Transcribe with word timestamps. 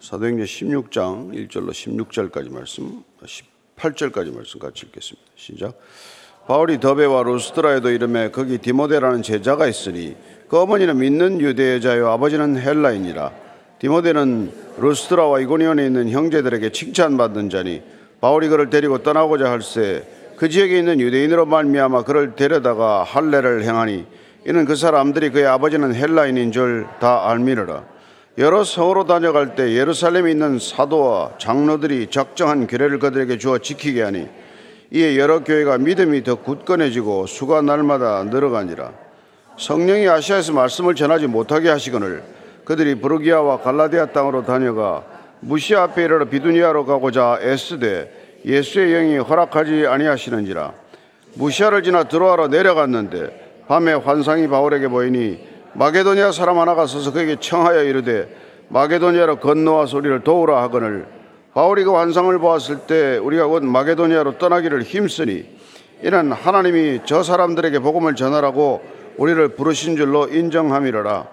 사도행전 0.00 0.46
16장 0.46 1.48
1절로 1.48 1.70
16절까지 1.70 2.52
말씀, 2.52 3.02
18절까지 3.76 4.34
말씀 4.34 4.60
같이 4.60 4.86
읽겠습니다. 4.86 5.28
시작. 5.34 5.78
바울이 6.46 6.78
더베와 6.78 7.24
루스드라에도 7.24 7.90
이름에 7.90 8.30
거기 8.30 8.58
디모데라는 8.58 9.22
제자가 9.22 9.66
있으니 9.66 10.16
그 10.48 10.58
어머니는 10.58 10.96
믿는 10.98 11.40
유대 11.40 11.74
여자요 11.74 12.08
아버지는 12.08 12.58
헬라인이라 12.58 13.32
디모데는 13.80 14.52
루스드라와 14.78 15.40
이고니온에 15.40 15.84
있는 15.84 16.08
형제들에게 16.08 16.70
칭찬받는 16.70 17.50
자니 17.50 17.82
바울이 18.20 18.48
그를 18.48 18.70
데리고 18.70 19.02
떠나고자 19.02 19.50
할세 19.50 20.04
그 20.36 20.48
지역에 20.48 20.78
있는 20.78 21.00
유대인으로 21.00 21.44
말미암아 21.44 22.04
그를 22.04 22.34
데려다가 22.34 23.02
할례를 23.02 23.64
행하니 23.64 24.06
이는 24.46 24.64
그 24.64 24.74
사람들이 24.74 25.30
그의 25.30 25.46
아버지는 25.46 25.94
헬라인인 25.94 26.52
줄 26.52 26.86
다 26.98 27.28
알미르라 27.28 27.97
여러 28.38 28.62
성으로 28.62 29.04
다녀갈 29.04 29.56
때 29.56 29.74
예루살렘에 29.74 30.30
있는 30.30 30.60
사도와 30.60 31.32
장로들이 31.38 32.06
적정한 32.06 32.68
규례를 32.68 33.00
그들에게 33.00 33.36
주어 33.36 33.58
지키게 33.58 34.00
하니 34.00 34.28
이에 34.92 35.18
여러 35.18 35.42
교회가 35.42 35.78
믿음이 35.78 36.22
더 36.22 36.36
굳건해지고 36.36 37.26
수가 37.26 37.62
날마다 37.62 38.22
늘어가니라. 38.22 38.92
성령이 39.58 40.08
아시아에서 40.08 40.52
말씀을 40.52 40.94
전하지 40.94 41.26
못하게 41.26 41.68
하시거늘 41.68 42.22
그들이 42.64 42.94
부르기아와 43.00 43.60
갈라디아 43.60 44.06
땅으로 44.12 44.44
다녀가 44.44 45.02
무시아 45.40 45.82
앞에 45.82 46.04
이르러 46.04 46.26
비두니아로 46.26 46.86
가고자 46.86 47.40
애쓰되 47.42 48.40
예수의 48.46 48.92
영이 48.92 49.18
허락하지 49.18 49.88
아니하시는지라. 49.88 50.74
무시아를 51.34 51.82
지나 51.82 52.04
들어와로 52.04 52.46
내려갔는데 52.46 53.64
밤에 53.66 53.94
환상이 53.94 54.46
바울에게 54.46 54.86
보이니 54.86 55.57
마게도니아 55.78 56.32
사람 56.32 56.58
하나 56.58 56.74
가 56.74 56.88
서서 56.88 57.12
그에게 57.12 57.36
청하여 57.38 57.84
이르되 57.84 58.28
마게도니아로 58.66 59.36
건너와서 59.36 59.98
우리를 59.98 60.24
도우라 60.24 60.60
하거늘 60.62 61.06
바울이 61.54 61.84
그 61.84 61.92
환상을 61.92 62.36
보았을 62.40 62.78
때 62.88 63.16
우리가 63.18 63.46
곧 63.46 63.62
마게도니아로 63.62 64.38
떠나기를 64.38 64.82
힘쓰니 64.82 65.46
이는 66.02 66.32
하나님이 66.32 67.02
저 67.04 67.22
사람들에게 67.22 67.78
복음을 67.78 68.16
전하라고 68.16 68.82
우리를 69.18 69.48
부르신 69.54 69.96
줄로 69.96 70.26
인정함이라. 70.26 71.26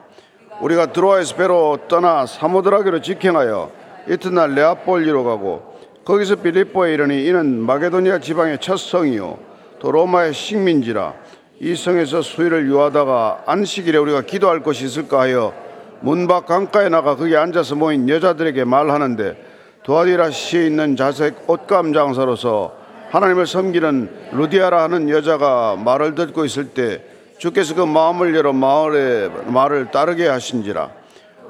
우리가 0.62 0.92
드로아에서 0.94 1.36
배로 1.36 1.80
떠나 1.88 2.28
사모드라기로 2.28 3.02
직행하여 3.02 3.72
이튿날 4.10 4.54
레아폴리로 4.54 5.24
가고 5.24 5.76
거기서 6.06 6.38
빌립보에 6.38 6.94
이르니 6.94 7.26
이는 7.26 7.60
마게도니아 7.62 8.20
지방의 8.20 8.60
첫 8.62 8.78
성이요. 8.78 9.40
또 9.80 9.92
로마의 9.92 10.34
식민지라 10.34 11.14
이 11.60 11.74
성에서 11.76 12.22
수일을 12.22 12.68
유하다가 12.68 13.44
안식일에 13.46 13.98
우리가 13.98 14.22
기도할 14.22 14.60
곳이 14.60 14.86
있을까 14.86 15.22
하여 15.22 15.54
문 16.02 16.28
밖 16.28 16.46
강가에 16.48 16.90
나가 16.90 17.16
거기 17.16 17.36
앉아서 17.38 17.76
모인 17.76 18.10
여자들에게 18.10 18.66
말하는데 18.66 19.38
도아디라 19.84 20.32
시에 20.32 20.66
있는 20.68 20.96
자색 20.96 21.50
옷감 21.50 21.94
장사로서 21.94 22.76
하나님을 23.12 23.48
섬기는 23.48 24.10
루디아라 24.34 24.84
하는 24.84 25.10
여자가 25.10 25.78
말을 25.78 26.16
듣고 26.16 26.44
있을 26.44 26.70
때 26.70 27.02
주께서 27.38 27.76
그 27.76 27.82
마음을 27.82 28.36
열어 28.36 28.52
마을의 28.52 29.32
말을 29.48 29.92
따르게 29.92 30.28
하신지라. 30.28 30.90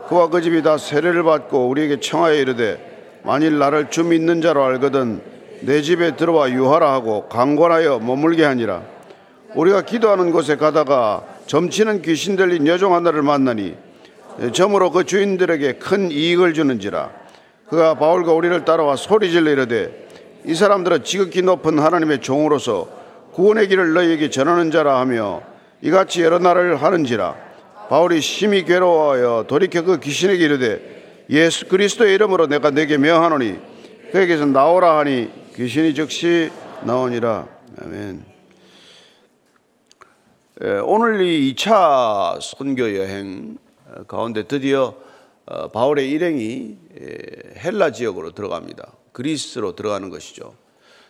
그와 0.07 0.29
그 0.29 0.41
집이 0.41 0.61
다 0.61 0.77
세례를 0.77 1.23
받고 1.23 1.67
우리에게 1.67 1.99
청하여 1.99 2.35
이르되 2.35 3.21
만일 3.23 3.57
나를 3.57 3.89
주 3.89 4.03
믿는 4.03 4.41
자로 4.41 4.63
알거든 4.63 5.21
내 5.61 5.81
집에 5.81 6.15
들어와 6.15 6.51
유하라 6.51 6.93
하고 6.93 7.27
강권하여 7.27 7.99
머물게 7.99 8.43
하니라 8.43 8.83
우리가 9.55 9.83
기도하는 9.83 10.31
곳에 10.31 10.57
가다가 10.57 11.23
점치는 11.47 12.01
귀신 12.01 12.35
들린 12.35 12.67
여종 12.67 12.93
하나를 12.93 13.21
만나니 13.21 13.75
점으로 14.53 14.91
그 14.91 15.05
주인들에게 15.05 15.73
큰 15.73 16.11
이익을 16.11 16.53
주는지라. 16.53 17.09
그가 17.69 17.95
바울과 17.95 18.33
우리를 18.33 18.65
따라와 18.65 18.95
소리질러 18.95 19.51
이르되 19.51 20.07
이 20.45 20.53
사람들은 20.53 21.03
지극히 21.03 21.41
높은 21.41 21.79
하나님의 21.79 22.21
종으로서 22.21 22.87
구원의 23.33 23.69
길을 23.69 23.93
너희에게 23.93 24.29
전하는 24.29 24.71
자라 24.71 24.99
하며 24.99 25.41
이같이 25.81 26.21
여러 26.21 26.37
날을 26.37 26.81
하는지라. 26.81 27.35
바울이 27.89 28.21
심히 28.21 28.65
괴로워하여 28.65 29.45
돌이켜 29.47 29.83
그 29.83 29.99
귀신에게 29.99 30.43
이르되 30.43 31.25
예수 31.29 31.67
그리스도의 31.67 32.13
이름으로 32.15 32.47
내가 32.47 32.71
내게 32.71 32.97
명하노니 32.97 33.55
그에게서 34.11 34.45
나오라 34.45 34.99
하니 34.99 35.29
귀신이 35.55 35.93
즉시 35.93 36.51
나오니라. 36.83 37.47
아멘. 37.81 38.34
예, 40.63 40.79
오늘 40.83 41.21
이 41.21 41.53
2차 41.53 42.39
선교 42.41 42.95
여행 42.95 43.57
가운데 44.07 44.43
드디어 44.43 44.95
어, 45.45 45.67
바울의 45.67 46.09
일행이 46.09 46.77
예, 47.01 47.59
헬라 47.59 47.91
지역으로 47.91 48.31
들어갑니다. 48.31 48.93
그리스로 49.11 49.75
들어가는 49.75 50.09
것이죠. 50.09 50.55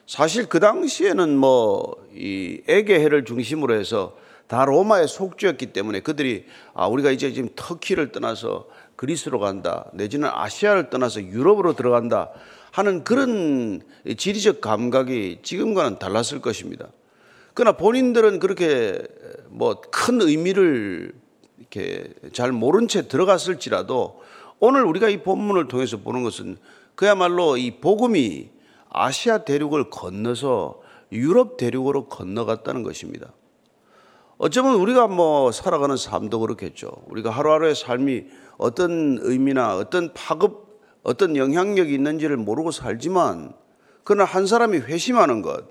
사실 0.08 0.48
그 0.48 0.60
당시에는 0.60 1.38
뭐 1.38 2.06
이 2.16 2.62
에게해를 2.68 3.26
중심으로 3.26 3.76
해서 3.76 4.18
다 4.48 4.64
로마의 4.64 5.08
속주였기 5.08 5.74
때문에 5.74 6.00
그들이 6.00 6.46
아 6.74 6.88
우리가 6.88 7.12
이제 7.12 7.32
지금 7.34 7.50
터키를 7.56 8.12
떠나서 8.12 8.68
그리스로 8.96 9.40
간다 9.40 9.90
내지는 9.94 10.30
아시아를 10.32 10.90
떠나서 10.90 11.22
유럽으로 11.22 11.74
들어간다 11.76 12.30
하는 12.72 13.04
그런 13.04 13.82
지리적 14.18 14.62
감각이 14.62 15.40
지금과는 15.44 16.00
달랐을 16.00 16.42
것입니다. 16.42 16.88
그러나 17.54 17.78
본인들은 17.78 18.40
그렇게 18.40 19.02
뭐 19.56 19.82
큰 19.92 20.22
의미를 20.22 21.14
이렇게 21.58 22.14
잘 22.34 22.52
모른 22.52 22.88
채 22.88 23.08
들어갔을지라도 23.08 24.22
오늘 24.60 24.84
우리가 24.84 25.10
이 25.10 25.24
본문을 25.24 25.68
통해서 25.68 25.98
보는 25.98 26.24
것은 26.24 26.58
그야말로 26.96 27.58
이 27.58 27.80
복음이 27.80 28.50
아시아 28.90 29.40
대륙을 29.40 29.90
건너서 29.90 30.82
유럽 31.12 31.58
대륙으로 31.58 32.08
건너갔다는 32.08 32.84
것입니다. 32.84 33.32
어쩌면 34.38 34.76
우리가 34.76 35.08
뭐 35.08 35.52
살아가는 35.52 35.96
삶도 35.96 36.40
그렇겠죠. 36.40 36.92
우리가 37.08 37.30
하루하루의 37.30 37.76
삶이 37.76 38.26
어떤 38.58 39.18
의미나 39.22 39.78
어떤 39.78 40.14
파급, 40.14 40.82
어떤 41.04 41.36
영향력이 41.36 41.94
있는지를 41.94 42.38
모르고 42.38 42.72
살지만 42.72 43.54
그러나 44.04 44.26
한 44.26 44.46
사람이 44.46 44.80
회심하는 44.80 45.42
것, 45.42 45.66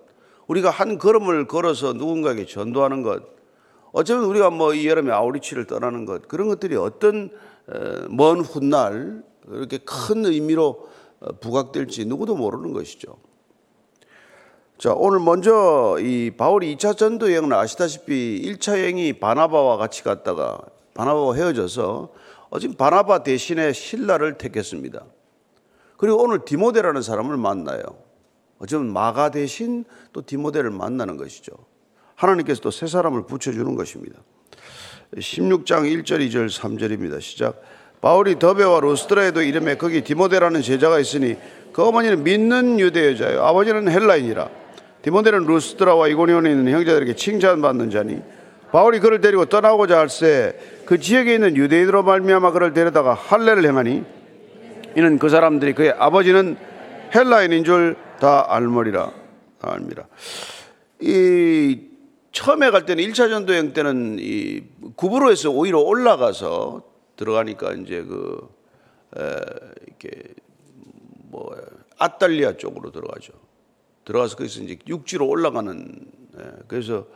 우리가 0.47 0.71
한 0.71 0.99
걸음을 0.99 1.47
걸어서 1.47 1.93
누군가에게 1.93 2.47
전도하는 2.47 3.03
것, 3.03 3.35
어쩌면 3.95 4.25
우리가 4.25 4.51
뭐 4.51 4.75
이 4.75 4.89
여름에 4.89 5.13
아우리치를 5.13 5.67
떠나는 5.67 6.05
것, 6.05 6.27
그런 6.27 6.49
것들이 6.49 6.75
어떤 6.77 7.31
먼 8.11 8.41
훗날 8.41 9.23
그렇게 9.47 9.79
큰 9.79 10.27
의미로 10.27 10.89
어, 11.21 11.33
부각될지 11.41 12.05
누구도 12.07 12.37
모르는 12.37 12.73
것이죠. 12.73 13.17
자, 14.79 14.93
오늘 14.93 15.21
먼저 15.21 15.97
이 16.01 16.33
바울이 16.37 16.77
2차 16.77 16.97
전도 16.97 17.31
여행은 17.31 17.53
아시다시피 17.53 18.43
1차 18.45 18.79
여행이 18.79 19.15
바나바와 19.15 19.77
같이 19.77 20.03
갔다가 20.03 20.59
바나바와 20.95 21.35
헤어져서 21.37 22.13
어, 22.51 22.59
지금 22.59 22.75
바나바 22.75 23.23
대신에 23.23 23.73
신라를 23.73 24.39
택했습니다. 24.39 25.05
그리고 25.97 26.23
오늘 26.23 26.45
디모데라는 26.45 27.01
사람을 27.01 27.37
만나요. 27.37 27.83
어쩌면 28.59 28.93
마가 28.93 29.31
대신 29.31 29.85
또 30.13 30.23
디모데를 30.23 30.71
만나는 30.71 31.17
것이죠. 31.17 31.53
하나님께서 32.25 32.61
또 32.61 32.71
새 32.71 32.87
사람을 32.87 33.27
붙여주는 33.27 33.75
것입니다. 33.75 34.19
16장 35.17 35.85
1절, 36.05 36.29
2절, 36.29 36.51
3절입니다. 36.51 37.21
시작. 37.21 37.63
바울이 38.01 38.39
더베와 38.39 38.81
로스트라에도 38.81 39.43
이름에 39.43 39.77
거기 39.77 40.03
디모데라는 40.03 40.61
제자가 40.63 40.99
있으니 40.99 41.37
그 41.73 41.83
어머니는 41.85 42.25
믿는 42.25 42.81
유대 42.81 43.13
여자요 43.13 43.43
아버지는 43.45 43.89
헬라인이라. 43.89 44.51
디모데는 45.03 45.45
루스드라와 45.47 46.09
이고니온에 46.09 46.51
있는 46.51 46.73
형제들에게 46.73 47.15
칭찬받는 47.15 47.91
자니 47.91 48.23
바울이 48.73 49.01
그를 49.01 49.21
데리고 49.21 49.45
떠나고자 49.45 49.99
할세 49.99 50.83
그 50.87 50.99
지역에 50.99 51.35
있는 51.35 51.57
유대인으로 51.57 52.03
말미암아 52.03 52.53
그를 52.53 52.73
데려다가 52.73 53.15
할례를 53.15 53.65
행하니 53.67 54.03
이는 54.97 55.19
그 55.19 55.29
사람들이 55.29 55.75
그의 55.75 55.95
아버지는 55.99 56.57
헬라인인 57.15 57.65
줄 57.65 57.97
다 58.21 58.47
알머리라 58.49 59.11
알미라. 59.61 60.05
이 61.01 61.81
처음에 62.35 62.73
갈 62.73 62.85
때는 62.85 63.03
1차 63.05 63.31
전도 63.31 63.53
여행 63.55 63.73
때는 63.73 64.19
이 64.19 64.63
구브로에서 64.97 65.51
오히려 65.51 65.79
올라가서 65.79 66.83
들어가니까 67.15 67.75
이제 67.75 68.03
그 68.03 68.49
에, 69.17 69.37
이렇게 69.87 70.35
뭐 71.31 71.57
아달리아 71.97 72.57
쪽으로 72.57 72.91
들어가죠. 72.91 73.33
들어가서 74.05 74.37
거기서 74.37 74.63
이제 74.63 74.79
육지로 74.89 75.29
올라가는 75.29 75.79
에, 76.37 76.43
그래서 76.67 77.07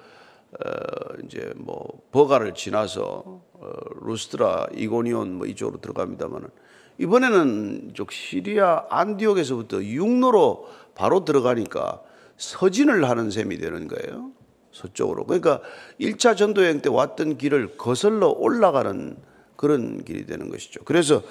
어, 0.53 1.23
이제 1.25 1.53
뭐 1.57 2.01
버가를 2.13 2.55
지나서 2.55 3.43
어, 3.55 3.73
루스트라 4.01 4.69
이고니온 4.73 5.35
뭐 5.35 5.49
이쪽으로 5.49 5.81
들어갑니다만은 5.81 6.49
이번에는 6.99 7.91
쪽 7.95 8.13
시리아 8.13 8.87
안디옥에서부터 8.89 9.83
육로로 9.83 10.69
바로 10.95 11.25
들어가니까 11.25 12.03
서진을 12.37 13.09
하는 13.09 13.33
셈이 13.33 13.59
되는 13.59 13.89
거예요. 13.89 14.38
서쪽으로. 14.79 15.25
그러니까 15.25 15.61
1차 16.01 16.37
전도 16.37 16.63
여행 16.63 16.81
때 16.81 16.89
왔던 16.89 17.37
길을 17.37 17.77
거슬러 17.77 18.29
올라가는 18.29 19.17
그런 19.57 20.05
길이 20.05 20.25
되는 20.25 20.51
것이죠. 20.51 20.81
그래서 20.85 21.23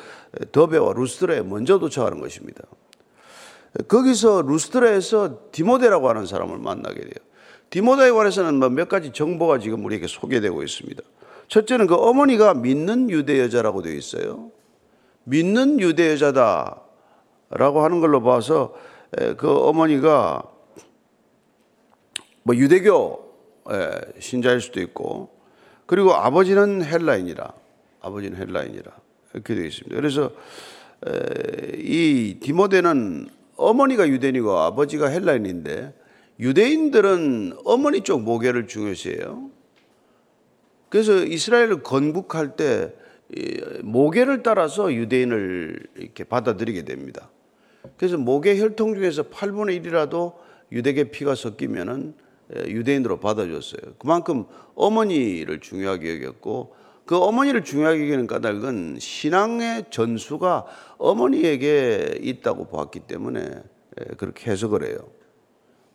더베와 0.52 0.94
루스트라에 0.94 1.42
먼저 1.42 1.80
도착하는 1.80 2.20
것입니다. 2.20 2.64
거기서 3.88 4.42
루스트라에서 4.42 5.40
디모데라고 5.52 6.10
하는 6.10 6.26
사람을 6.26 6.58
만나게 6.58 7.00
돼요. 7.00 7.26
디모데에 7.70 8.12
관해서는 8.12 8.60
뭐몇 8.60 8.90
가지 8.90 9.12
정보가 9.12 9.60
지금 9.60 9.86
우리에게 9.86 10.08
소개되고 10.08 10.64
있습니다. 10.64 11.04
첫째는 11.48 11.88
그 11.88 11.96
어머니가 11.96 12.54
믿는 12.54 13.10
유대 13.10 13.40
여자라고 13.40 13.82
되어 13.82 13.94
있어요. 13.94 14.52
믿는 15.24 15.80
유대 15.80 16.12
여자다라고 16.12 17.84
하는 17.84 18.02
걸로 18.02 18.22
봐서 18.22 18.74
그 19.38 19.50
어머니가 19.50 20.44
뭐 22.44 22.56
유대교 22.56 23.27
신자일 24.20 24.62
수도 24.62 24.80
있고 24.82 25.30
그리고 25.86 26.14
아버지는 26.14 26.84
헬라인이라 26.84 27.54
아버지는 28.02 28.38
헬라인이라 28.38 28.92
이렇게 29.34 29.56
되어 29.56 29.66
있습니다. 29.66 29.96
그래서 29.96 30.32
이 31.76 32.38
디모데는 32.42 33.30
어머니가 33.56 34.08
유대인이고 34.08 34.52
아버지가 34.58 35.08
헬라인인데 35.08 35.94
유대인들은 36.40 37.54
어머니 37.66 38.02
쪽 38.02 38.22
모계를 38.22 38.68
중요시해요. 38.68 39.50
그래서 40.90 41.24
이스라엘을 41.24 41.84
건국할 41.84 42.56
때 42.56 42.94
모계를 43.84 44.44
따라서 44.44 44.94
유대인을 44.94 45.88
이렇게 45.98 46.24
받아들이게 46.24 46.84
됩니다. 46.84 47.30
그래서 47.98 48.18
모계 48.18 48.58
혈통 48.60 48.96
중에서 48.96 49.24
8분의 49.24 49.84
1이라도 49.84 50.36
유대계 50.72 51.12
피가 51.12 51.36
섞이면은 51.36 52.14
유대인으로 52.56 53.20
받아줬어요. 53.20 53.96
그만큼 53.98 54.46
어머니를 54.76 55.60
중요하게 55.60 56.16
여겼고 56.16 56.76
그 57.06 57.18
어머니를 57.18 57.64
중요하게 57.64 58.02
여기는 58.02 58.28
까닭은 58.28 58.98
신앙의 59.00 59.86
전수가 59.90 60.66
어머니에게 60.98 62.20
있다고 62.22 62.68
보았기 62.68 63.02
때문에 63.02 63.64
그렇게 64.18 64.52
해석을 64.52 64.86
해요. 64.86 64.98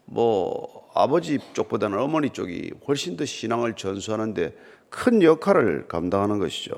뭐 0.05 0.91
아버지 0.95 1.39
쪽보다는 1.53 1.99
어머니 1.99 2.31
쪽이 2.31 2.73
훨씬 2.87 3.17
더 3.17 3.25
신앙을 3.25 3.75
전수하는데 3.75 4.55
큰 4.91 5.23
역할을 5.23 5.87
감당하는 5.89 6.39
것이죠. 6.39 6.75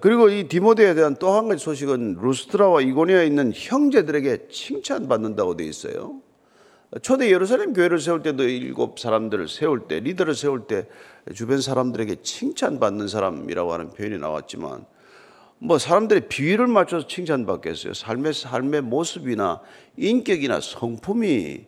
그리고 0.00 0.30
이 0.30 0.48
디모데에 0.48 0.94
대한 0.94 1.14
또 1.16 1.36
한 1.36 1.48
가지 1.48 1.62
소식은 1.62 2.18
루스트라와 2.20 2.80
이고니아에 2.80 3.26
있는 3.26 3.52
형제들에게 3.54 4.48
칭찬받는다고 4.48 5.56
되어 5.56 5.66
있어요. 5.66 6.20
초대 7.02 7.30
예루살렘 7.30 7.72
교회를 7.72 8.00
세울 8.00 8.22
때도 8.22 8.42
일곱 8.44 8.98
사람들을 8.98 9.46
세울 9.46 9.86
때 9.86 10.00
리더를 10.00 10.34
세울 10.34 10.66
때 10.66 10.88
주변 11.34 11.60
사람들에게 11.60 12.22
칭찬받는 12.22 13.06
사람이라고 13.06 13.72
하는 13.72 13.90
표현이 13.90 14.18
나왔지만 14.18 14.84
뭐 15.58 15.78
사람들의 15.78 16.28
비위를 16.28 16.66
맞춰서 16.66 17.06
칭찬받겠어요. 17.06 17.94
삶의 17.94 18.34
삶의 18.34 18.80
모습이나 18.80 19.60
인격이나 19.96 20.60
성품이 20.60 21.66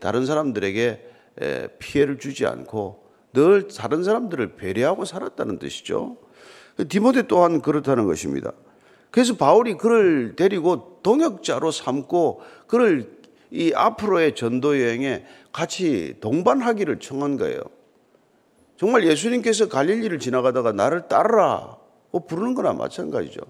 다른 0.00 0.26
사람들에게 0.26 1.08
피해를 1.80 2.18
주지 2.18 2.46
않고 2.46 3.02
늘 3.32 3.66
다른 3.66 4.04
사람들을 4.04 4.54
배려하고 4.54 5.04
살았다는 5.04 5.58
뜻이죠. 5.58 6.18
디모데 6.88 7.22
또한 7.26 7.62
그렇다는 7.62 8.06
것입니다. 8.06 8.52
그래서 9.10 9.36
바울이 9.36 9.74
그를 9.74 10.36
데리고 10.36 11.00
동역자로 11.02 11.70
삼고 11.70 12.42
그를 12.66 13.21
이 13.52 13.72
앞으로의 13.74 14.34
전도 14.34 14.80
여행에 14.80 15.24
같이 15.52 16.16
동반하기를 16.20 16.98
청한 16.98 17.36
거예요. 17.36 17.60
정말 18.76 19.06
예수님께서 19.06 19.68
갈릴리를 19.68 20.18
지나가다가 20.18 20.72
나를 20.72 21.06
따르라 21.06 21.76
부르는 22.26 22.54
거나 22.54 22.72
마찬가지죠. 22.72 23.42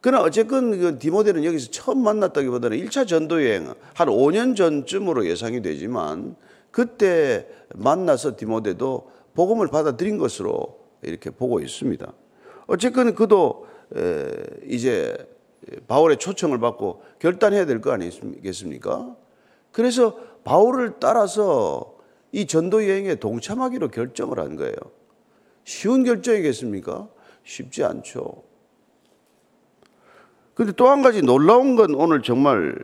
그러나 0.00 0.24
어쨌건 0.24 0.78
그 0.78 0.98
디모데는 0.98 1.44
여기서 1.44 1.70
처음 1.70 2.02
만났다기보다는 2.02 2.76
1차 2.78 3.06
전도 3.06 3.44
여행 3.44 3.74
한 3.94 4.08
5년 4.08 4.56
전쯤으로 4.56 5.26
예상이 5.26 5.62
되지만 5.62 6.36
그때 6.70 7.46
만나서 7.74 8.36
디모데도 8.36 9.10
복음을 9.34 9.66
받아들인 9.68 10.18
것으로 10.18 10.78
이렇게 11.02 11.30
보고 11.30 11.60
있습니다. 11.60 12.12
어쨌건 12.66 13.14
그도 13.14 13.66
이제 14.66 15.16
바울의 15.86 16.18
초청을 16.18 16.58
받고 16.58 17.02
결단해야 17.18 17.66
될 17.66 17.80
거 17.80 17.92
아니겠습니까? 17.92 19.16
그래서 19.70 20.16
바울을 20.44 20.94
따라서 21.00 21.96
이 22.32 22.46
전도 22.46 22.88
여행에 22.88 23.16
동참하기로 23.16 23.88
결정을 23.88 24.38
한 24.38 24.56
거예요. 24.56 24.74
쉬운 25.64 26.02
결정이겠습니까? 26.04 27.08
쉽지 27.44 27.84
않죠. 27.84 28.42
근데 30.54 30.72
또 30.72 30.88
한 30.88 31.02
가지 31.02 31.22
놀라운 31.22 31.76
건 31.76 31.94
오늘 31.94 32.22
정말 32.22 32.74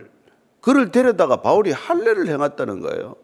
그를 0.61 0.91
데려다가 0.91 1.43
바울이 1.43 1.71
할례를 1.73 2.29
행했다는 2.29 2.81
거예요. 2.81 3.17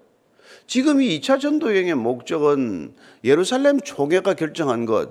지금 0.66 1.02
이 1.02 1.20
2차 1.20 1.40
전도 1.40 1.70
여행의 1.74 1.94
목적은 1.94 2.94
예루살렘 3.24 3.80
총회가 3.80 4.34
결정한 4.34 4.86
것, 4.86 5.10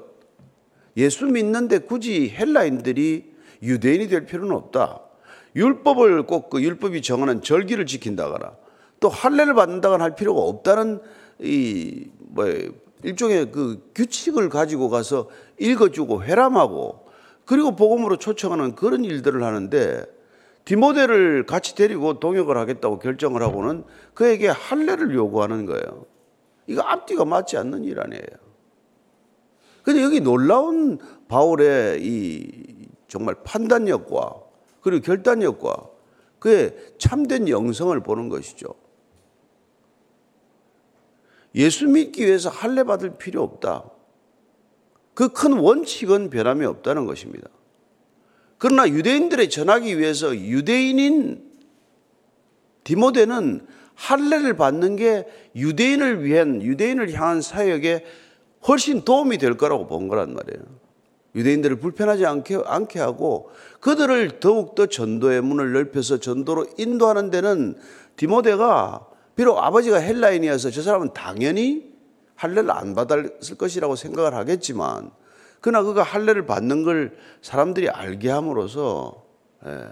예수 0.97 1.25
믿는데 1.25 1.79
굳이 1.79 2.29
헬라인들이 2.29 3.32
유대인이 3.63 4.07
될 4.09 4.25
필요는 4.25 4.55
없다. 4.55 5.01
율법을 5.55 6.23
꼭 6.23 6.49
그 6.49 6.61
율법이 6.61 7.01
정하는 7.01 7.41
절기를 7.41 7.85
지킨다거나 7.85 8.53
또 8.99 9.09
할례를 9.09 9.53
받는다거나 9.53 10.03
할 10.03 10.15
필요가 10.15 10.41
없다는 10.41 10.99
이 11.39 12.07
뭐 12.33 12.45
일종의 13.03 13.51
그 13.51 13.91
규칙을 13.93 14.49
가지고 14.49 14.89
가서 14.89 15.29
읽어주고 15.59 16.23
회람하고 16.23 17.05
그리고 17.45 17.75
복음으로 17.75 18.17
초청하는 18.17 18.75
그런 18.75 19.03
일들을 19.03 19.43
하는데 19.43 20.05
디모데를 20.65 21.45
같이 21.45 21.75
데리고 21.75 22.19
동역을 22.19 22.57
하겠다고 22.57 22.99
결정을 22.99 23.43
하고는 23.43 23.83
그에게 24.13 24.47
할례를 24.47 25.13
요구하는 25.13 25.65
거예요. 25.65 26.05
이거 26.67 26.81
앞뒤가 26.81 27.25
맞지 27.25 27.57
않는 27.57 27.83
일 27.83 27.99
아니에요. 27.99 28.23
근데 29.83 30.01
여기 30.01 30.21
놀라운 30.21 30.97
바울의 31.27 32.01
이 32.01 32.82
정말 33.13 33.35
판단력과 33.43 34.41
그리고 34.81 35.03
결단력과 35.05 35.87
그의 36.39 36.75
참된 36.97 37.47
영성을 37.47 37.97
보는 38.01 38.27
것이죠. 38.27 38.73
예수 41.53 41.87
믿기 41.87 42.25
위해서 42.25 42.49
할례 42.49 42.81
받을 42.83 43.15
필요 43.19 43.43
없다. 43.43 43.83
그 45.13 45.27
큰 45.29 45.53
원칙은 45.53 46.31
변함이 46.31 46.65
없다는 46.65 47.05
것입니다. 47.05 47.47
그러나 48.57 48.89
유대인들에 48.89 49.47
전하기 49.47 49.99
위해서 49.99 50.35
유대인인 50.35 51.51
디모데는 52.83 53.67
할례를 53.93 54.55
받는 54.55 54.95
게 54.95 55.27
유대인을 55.55 56.23
위한 56.23 56.63
유대인을 56.63 57.13
향한 57.13 57.43
사역에 57.43 58.05
훨씬 58.67 59.05
도움이 59.05 59.37
될 59.37 59.55
거라고 59.55 59.85
본 59.85 60.07
거란 60.07 60.33
말이에요. 60.33 60.82
유대인들을 61.35 61.77
불편하지 61.77 62.25
않게, 62.25 62.61
않게 62.65 62.99
하고 62.99 63.49
그들을 63.79 64.39
더욱더 64.39 64.85
전도의 64.85 65.41
문을 65.41 65.73
넓혀서 65.73 66.19
전도로 66.19 66.67
인도하는 66.77 67.31
데는 67.31 67.75
디모데가 68.15 69.07
비록 69.35 69.57
아버지가 69.57 69.97
헬라인이어서 69.97 70.69
저 70.69 70.81
사람은 70.81 71.13
당연히 71.13 71.91
할례를 72.35 72.71
안 72.71 72.93
받았을 72.93 73.57
것이라고 73.57 73.95
생각을 73.95 74.35
하겠지만 74.35 75.11
그러나 75.59 75.83
그가 75.83 76.03
할례를 76.03 76.45
받는 76.45 76.83
걸 76.83 77.17
사람들이 77.41 77.89
알게 77.89 78.29
함으로써 78.29 79.23
예, 79.65 79.87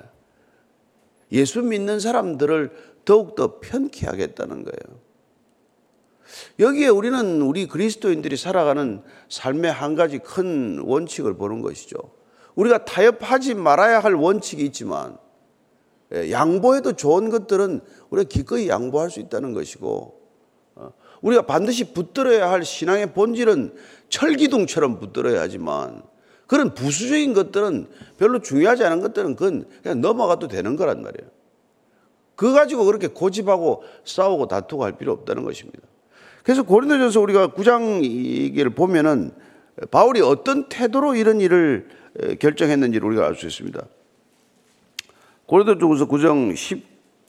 예수 1.32 1.62
믿는 1.62 2.00
사람들을 2.00 2.72
더욱더 3.06 3.60
편케 3.62 4.06
하겠다는 4.06 4.64
거예요. 4.64 5.00
여기에 6.60 6.90
우리는 6.90 7.42
우리 7.42 7.68
그리스도인들이 7.68 8.38
살아가는 8.38 9.02
삶의 9.30 9.72
한 9.72 9.96
가지 9.96 10.20
큰 10.20 10.80
원칙을 10.80 11.36
보는 11.36 11.62
것이죠. 11.62 11.98
우리가 12.56 12.86
타협하지 12.86 13.56
말아야 13.56 14.00
할 14.00 14.14
원칙이 14.14 14.64
있지만 14.66 15.18
예, 16.14 16.32
양보해도 16.32 16.94
좋은 16.94 17.30
것들은 17.30 17.82
우리가 18.10 18.28
기꺼이 18.28 18.68
양보할 18.68 19.10
수 19.10 19.20
있다는 19.20 19.54
것이고 19.54 20.20
어, 20.76 20.92
우리가 21.22 21.44
반드시 21.44 21.94
붙들어야 21.94 22.50
할 22.50 22.66
신앙의 22.66 23.14
본질은 23.14 23.76
철기둥처럼 24.10 25.00
붙들어야 25.00 25.42
하지만 25.42 26.04
그런 26.48 26.74
부수적인 26.74 27.34
것들은 27.34 27.88
별로 28.18 28.42
중요하지 28.42 28.84
않은 28.84 29.00
것들은 29.00 29.36
그건 29.38 29.70
그냥 29.82 30.02
넘어가도 30.02 30.50
되는 30.50 30.76
거란 30.76 31.02
말이에요. 31.02 31.30
그거 32.36 32.54
가지고 32.54 32.86
그렇게 32.86 33.08
고집하고 33.08 33.84
싸우고 34.04 34.48
다투고 34.48 34.84
할 34.84 34.98
필요 34.98 35.14
없다는 35.14 35.46
것입니다. 35.46 35.80
그래서 36.44 36.64
고린도전서 36.64 37.20
우리가 37.22 37.48
9장 37.50 38.04
얘기를 38.04 38.70
보면은 38.72 39.32
바울이 39.92 40.22
어떤 40.22 40.70
태도로 40.70 41.16
이런 41.16 41.40
일을 41.42 41.88
결정했는지를 42.40 43.08
우리가 43.08 43.26
알 43.26 43.36
수 43.36 43.48
있습니다. 43.48 43.82
고린도전서 45.46 46.08
9장 46.08 46.56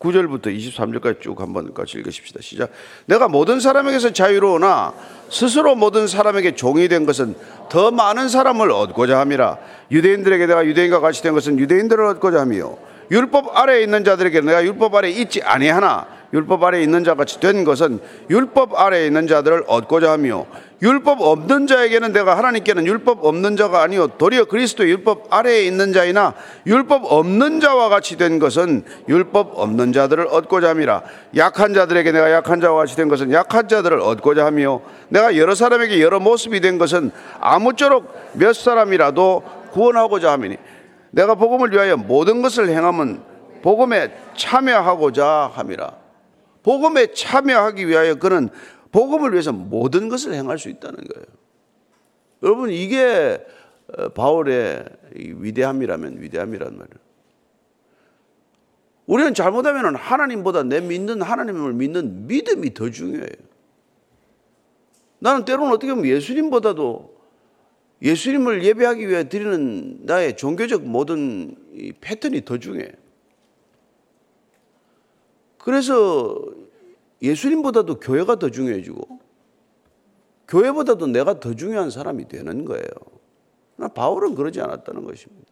9절부터 0.03 0.47
23절까지 0.47 1.21
쭉 1.21 1.41
한번 1.41 1.73
같이 1.73 1.97
읽으십시다. 1.99 2.41
시작. 2.43 2.71
내가 3.07 3.29
모든 3.29 3.61
사람에게서 3.61 4.13
자유로우나 4.13 4.95
스스로 5.31 5.77
모든 5.77 6.09
사람에게 6.09 6.57
종이 6.57 6.89
된 6.89 7.07
것은 7.07 7.37
더 7.71 7.93
많은 7.93 8.29
사람을 8.29 8.71
얻고자 8.73 9.21
함이라. 9.21 9.59
유대인들에게 9.93 10.47
내가 10.47 10.67
유대인과 10.67 10.99
같이 10.99 11.23
된 11.23 11.35
것은 11.35 11.59
유대인들을 11.61 12.05
얻고자 12.05 12.41
함이요. 12.41 12.79
율법 13.13 13.57
아래에 13.57 13.83
있는 13.83 14.03
자들에게 14.03 14.41
내가 14.41 14.65
율법 14.65 14.93
아래에 14.93 15.13
있지 15.13 15.41
아니하나 15.43 16.07
율법 16.33 16.65
아래에 16.65 16.83
있는 16.83 17.05
자 17.05 17.15
같이 17.15 17.41
된 17.41 17.65
것은 17.65 18.01
율법 18.31 18.79
아래에 18.79 19.07
있는 19.07 19.27
자들을 19.27 19.65
얻고자 19.67 20.13
하며 20.13 20.47
율법 20.83 21.21
없는 21.21 21.69
자에게는 21.69 22.13
내가 22.13 22.37
하나님께는 22.37 22.87
율법 22.87 23.25
없는 23.25 23.57
자가 23.57 23.83
아니요. 23.83 24.09
도리어 24.19 24.47
그리스도 24.47 24.89
율법 24.89 25.27
아래에 25.31 25.63
있는 25.65 25.93
자이나 25.93 26.35
율법 26.67 27.05
없는 27.05 27.61
자와 27.61 27.89
같이 27.89 28.17
된 28.17 28.41
것은 28.41 28.83
율법 29.09 29.53
없는 29.59 29.93
자들을 29.93 30.27
얻고자 30.29 30.71
함이라. 30.71 31.03
약한 31.37 31.73
자들에게 31.73 32.11
내가 32.11 32.33
약한 32.33 32.61
자와 32.61 32.79
같이 32.79 32.97
된 32.97 33.09
것은 33.09 33.33
약한 33.33 33.69
자들을 33.69 34.01
얻고자 34.01 34.45
하며 34.45 34.81
내가 35.09 35.37
여러 35.37 35.55
사람에게 35.55 36.03
여러 36.03 36.19
모습이 36.19 36.61
된 36.61 36.79
것은 36.79 37.13
아무쪼록 37.41 38.13
몇 38.33 38.53
사람이라도 38.53 39.43
구원하고자 39.71 40.33
함이니 40.33 40.57
내가 41.13 41.37
복음을 41.37 41.71
위하여 41.73 41.97
모든 41.97 42.43
것을 42.43 42.69
행하면 42.71 43.23
복음에 43.63 44.13
참여하고자 44.37 45.53
함이라 45.55 46.02
복음에 46.63 47.13
참여하기 47.13 47.89
위하여 47.89 48.15
그는 48.17 48.49
복음을 48.93 49.33
위해서 49.33 49.53
모든 49.53 50.09
것을 50.09 50.35
행할 50.35 50.59
수 50.59 50.69
있다는 50.69 50.97
거예요. 50.97 51.27
여러분 52.43 52.71
이게 52.71 53.45
어, 53.97 54.09
바울의 54.11 54.85
위대함이라면 55.15 56.21
위대함이란 56.21 56.73
말이에요. 56.73 57.03
우리는 59.07 59.35
잘못하면 59.35 59.97
하나님보다 59.97 60.63
내 60.63 60.81
믿는 60.81 61.23
하나님을 61.23 61.73
믿는 61.75 62.27
믿음이 62.27 62.73
더 62.75 62.91
중요해요. 62.91 63.27
나는 65.19 65.45
때로는 65.45 65.73
어떻게 65.73 65.93
보면 65.93 66.07
예수님보다도 66.07 67.13
예수님을 68.03 68.65
예배하기 68.65 69.09
위해 69.09 69.29
드리는 69.29 70.01
나의 70.03 70.37
종교적 70.37 70.83
모든 70.83 71.55
패턴이 72.01 72.45
더 72.45 72.59
중요해요. 72.59 73.02
그래서 75.63 76.37
예수님보다도 77.23 78.01
교회가 78.01 78.37
더 78.37 78.51
중요해지고 78.51 79.21
교회보다도 80.49 81.07
내가 81.07 81.39
더 81.39 81.55
중요한 81.55 81.89
사람이 81.89 82.27
되는 82.27 82.65
거예요. 82.65 82.85
바울은 83.95 84.35
그러지 84.35 84.61
않았다는 84.61 85.05
것입니다. 85.05 85.47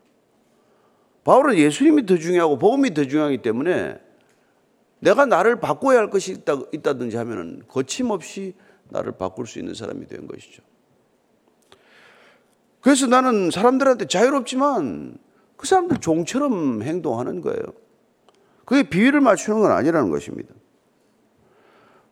바울은 1.23 1.57
예수님이 1.57 2.07
더 2.07 2.19
중요하고 2.19 2.59
복음이 2.59 2.93
더 2.93 3.05
중요하기 3.05 3.39
때문에 3.39 4.01
내가 4.99 5.27
나를 5.27 5.61
바꿔야 5.61 5.99
할 5.99 6.11
것이 6.11 6.33
있다, 6.33 6.59
있다든지 6.73 7.17
하면은 7.17 7.63
거침없이 7.69 8.55
나를 8.89 9.13
바꿀 9.13 9.47
수 9.47 9.61
있는 9.61 9.75
사람이 9.75 10.07
된 10.07 10.27
것이죠. 10.27 10.63
그래서 12.81 13.07
나는 13.07 13.51
사람들한테 13.53 14.07
자유롭지만 14.07 15.19
그 15.57 15.67
사람들 15.67 15.99
종처럼 15.99 16.83
행동하는 16.83 17.41
거예요. 17.43 17.63
그게 18.65 18.85
비위를 18.85 19.21
맞추는 19.21 19.61
건 19.61 19.73
아니라는 19.73 20.11
것입니다. 20.11 20.55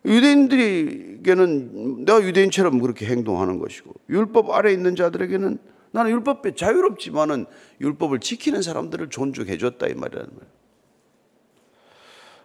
유대인들에게는 0.05 2.05
내가 2.05 2.23
유대인처럼 2.23 2.79
그렇게 2.79 3.05
행동하는 3.05 3.59
것이고 3.59 3.93
율법 4.09 4.51
아래 4.51 4.71
있는 4.71 4.95
자들에게는 4.95 5.57
나는 5.91 6.11
율법에 6.11 6.55
자유롭지만은 6.55 7.45
율법을 7.81 8.19
지키는 8.19 8.61
사람들을 8.61 9.09
존중해 9.09 9.57
줬다 9.57 9.87
이 9.87 9.93
말이라는 9.93 10.29
거예요. 10.29 10.59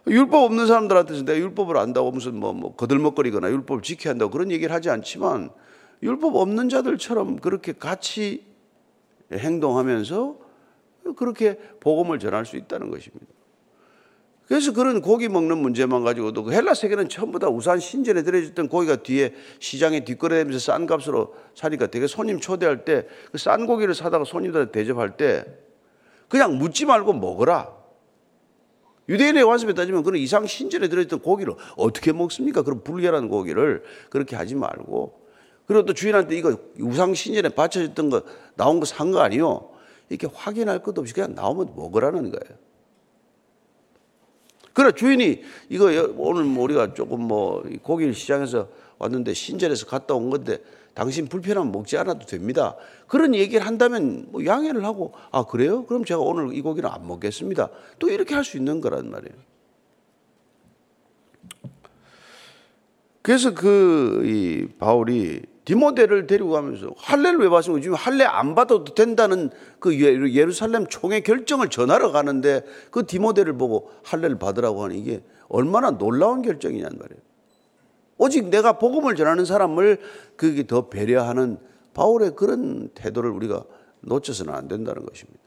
율법 0.06 0.44
없는 0.44 0.66
사람들한테서 0.66 1.24
내가 1.24 1.38
율법을 1.38 1.78
안다고 1.78 2.10
무슨 2.10 2.36
뭐, 2.36 2.52
뭐 2.52 2.74
거들먹거리거나 2.74 3.50
율법을 3.50 3.82
지켜야 3.82 4.12
한다고 4.12 4.30
그런 4.30 4.50
얘기를 4.50 4.74
하지 4.74 4.90
않지만 4.90 5.50
율법 6.02 6.36
없는 6.36 6.68
자들처럼 6.68 7.36
그렇게 7.36 7.72
같이 7.72 8.44
행동하면서 9.32 10.36
그렇게 11.16 11.58
복음을 11.80 12.18
전할 12.18 12.44
수 12.44 12.56
있다는 12.56 12.90
것입니다. 12.90 13.26
그래서 14.46 14.72
그런 14.72 15.00
고기 15.00 15.28
먹는 15.28 15.56
문제만 15.58 16.04
가지고도 16.04 16.44
그 16.44 16.52
헬라 16.52 16.74
세계는 16.74 17.08
전부 17.08 17.38
다 17.38 17.48
우산 17.48 17.80
신전에 17.80 18.22
들여졌던 18.22 18.68
고기가 18.68 18.96
뒤에 18.96 19.32
시장에 19.58 20.04
뒷거래되면서 20.04 20.58
싼 20.58 20.86
값으로 20.86 21.34
사니까 21.54 21.86
되게 21.86 22.06
손님 22.06 22.40
초대할 22.40 22.84
때 22.84 23.06
그 23.32 23.38
싼 23.38 23.66
고기를 23.66 23.94
사다가 23.94 24.24
손님들한테 24.24 24.72
대접할 24.72 25.16
때 25.16 25.44
그냥 26.28 26.58
묻지 26.58 26.84
말고 26.84 27.14
먹어라. 27.14 27.72
유대인의 29.08 29.44
관습에 29.44 29.74
따지면 29.74 30.02
그런 30.02 30.18
이상 30.20 30.46
신전에 30.46 30.88
들어있던 30.88 31.20
고기를 31.20 31.54
어떻게 31.76 32.12
먹습니까? 32.12 32.62
그런 32.62 32.82
불결한 32.82 33.28
고기를 33.28 33.82
그렇게 34.10 34.34
하지 34.36 34.54
말고 34.54 35.20
그리고 35.66 35.84
또 35.84 35.92
주인한테 35.94 36.36
이거 36.36 36.56
우상 36.80 37.14
신전에 37.14 37.50
바쳐졌던 37.50 38.10
거 38.10 38.22
나온 38.56 38.80
거 38.80 38.86
산거 38.86 39.20
아니요? 39.20 39.70
이렇게 40.08 40.26
확인할 40.32 40.82
것도 40.82 41.00
없이 41.02 41.14
그냥 41.14 41.34
나오면 41.34 41.72
먹으라는 41.76 42.30
거예요. 42.30 42.63
그래 44.74 44.92
주인이 44.92 45.42
이거 45.70 45.86
오늘 46.18 46.44
뭐 46.44 46.64
우리가 46.64 46.92
조금 46.94 47.22
뭐 47.22 47.62
고기를 47.82 48.12
시장에서 48.12 48.68
왔는데 48.98 49.32
신전에서 49.32 49.86
갔다 49.86 50.14
온 50.14 50.28
건데 50.30 50.58
당신 50.94 51.26
불편하면 51.26 51.72
먹지 51.72 51.96
않아도 51.96 52.26
됩니다. 52.26 52.76
그런 53.08 53.34
얘기를 53.34 53.66
한다면 53.66 54.26
뭐 54.30 54.44
양해를 54.44 54.84
하고 54.84 55.12
아 55.32 55.44
그래요? 55.44 55.86
그럼 55.86 56.04
제가 56.04 56.20
오늘 56.20 56.54
이 56.54 56.60
고기는 56.60 56.88
안 56.90 57.06
먹겠습니다. 57.06 57.70
또 57.98 58.08
이렇게 58.10 58.34
할 58.34 58.44
수 58.44 58.56
있는 58.58 58.80
거란 58.80 59.10
말이에요. 59.10 59.34
그래서 63.22 63.54
그 63.54 64.22
이 64.24 64.68
바울이 64.78 65.42
디모데를 65.64 66.26
데리고 66.26 66.50
가면서 66.50 66.94
할례를 66.96 67.38
왜 67.40 67.48
받습니까? 67.48 67.82
지금 67.82 67.96
할례 67.96 68.24
안 68.24 68.54
받아도 68.54 68.84
된다는 68.84 69.50
그 69.78 69.98
예루살렘 69.98 70.86
총회 70.86 71.20
결정을 71.20 71.70
전하러 71.70 72.12
가는데 72.12 72.62
그 72.90 73.06
디모데를 73.06 73.56
보고 73.56 73.90
할례를 74.04 74.38
받으라고 74.38 74.84
하는 74.84 74.96
이게 74.96 75.22
얼마나 75.48 75.90
놀라운 75.92 76.42
결정이냔 76.42 76.90
말이에요. 76.98 77.22
오직 78.18 78.48
내가 78.48 78.78
복음을 78.78 79.16
전하는 79.16 79.44
사람을 79.44 80.00
그게 80.36 80.66
더 80.66 80.88
배려하는 80.88 81.58
바울의 81.94 82.36
그런 82.36 82.88
태도를 82.90 83.30
우리가 83.30 83.64
놓쳐서는 84.00 84.52
안 84.52 84.68
된다는 84.68 85.06
것입니다. 85.06 85.40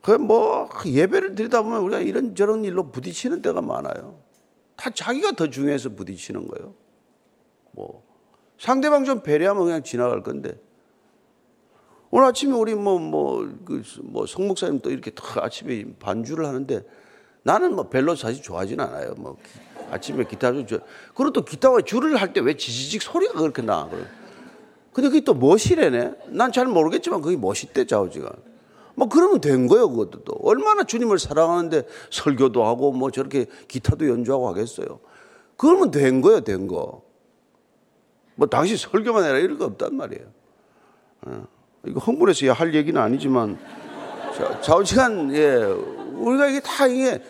그뭐 0.00 0.68
예배를 0.84 1.34
드리다 1.34 1.62
보면 1.62 1.82
우리가 1.82 2.00
이런 2.00 2.34
저런 2.34 2.64
일로 2.64 2.90
부딪히는 2.90 3.42
때가 3.42 3.60
많아요. 3.60 4.18
다 4.76 4.90
자기가 4.90 5.32
더 5.32 5.48
중요해서 5.48 5.90
부딪히는 5.90 6.48
거예요. 6.48 6.74
뭐 7.72 8.02
상대방 8.58 9.04
좀 9.04 9.22
배려하면 9.22 9.64
그냥 9.64 9.82
지나갈 9.82 10.22
건데 10.22 10.58
오늘 12.10 12.26
아침에 12.28 12.52
우리 12.54 12.74
뭐 12.74 12.98
뭐그뭐 12.98 14.26
성목사님 14.26 14.80
또 14.80 14.90
이렇게 14.90 15.10
다 15.10 15.24
아침에 15.42 15.84
반주를 15.98 16.46
하는데 16.46 16.84
나는 17.42 17.74
뭐 17.74 17.88
별로 17.88 18.14
사실 18.14 18.42
좋아하진 18.42 18.80
않아요. 18.80 19.14
뭐 19.16 19.36
아침에 19.90 20.24
기타를 20.24 20.66
줘. 20.66 20.78
그리고 21.14 21.32
또 21.32 21.44
기타와 21.44 21.80
줄을 21.82 22.16
할 22.16 22.32
때 22.32 22.40
왜 22.40 22.54
지지직 22.56 23.02
소리가 23.02 23.40
그렇게 23.40 23.62
나? 23.62 23.88
근데 24.92 25.08
그게 25.08 25.24
또 25.24 25.34
멋이래네. 25.34 26.12
난 26.28 26.52
잘 26.52 26.66
모르겠지만 26.66 27.20
그게 27.22 27.36
멋있대 27.36 27.86
자우지가. 27.86 28.30
뭐 28.94 29.08
그러면 29.08 29.40
된 29.40 29.66
거예요 29.66 29.88
그것도 29.88 30.22
또 30.24 30.34
얼마나 30.42 30.84
주님을 30.84 31.18
사랑하는데 31.18 31.86
설교도 32.10 32.62
하고 32.64 32.92
뭐 32.92 33.10
저렇게 33.10 33.46
기타도 33.68 34.06
연주하고 34.08 34.48
하겠어요. 34.48 35.00
그러면 35.56 35.90
된 35.90 36.20
거예요 36.20 36.42
된 36.42 36.66
거. 36.68 37.02
뭐 38.34 38.46
당신 38.48 38.76
설교만 38.76 39.24
해라 39.24 39.38
이럴 39.38 39.58
거 39.58 39.66
없단 39.66 39.96
말이에요. 39.96 40.24
어. 41.22 41.46
이거 41.86 41.98
흥분해서 42.00 42.52
할 42.52 42.74
얘기는 42.74 43.00
아니지만 43.00 43.58
좌우 44.62 44.84
시간 44.84 45.34
예 45.34 45.56
우리가 45.56 46.46
이게 46.48 46.60
다 46.60 46.86
이게 46.86 47.22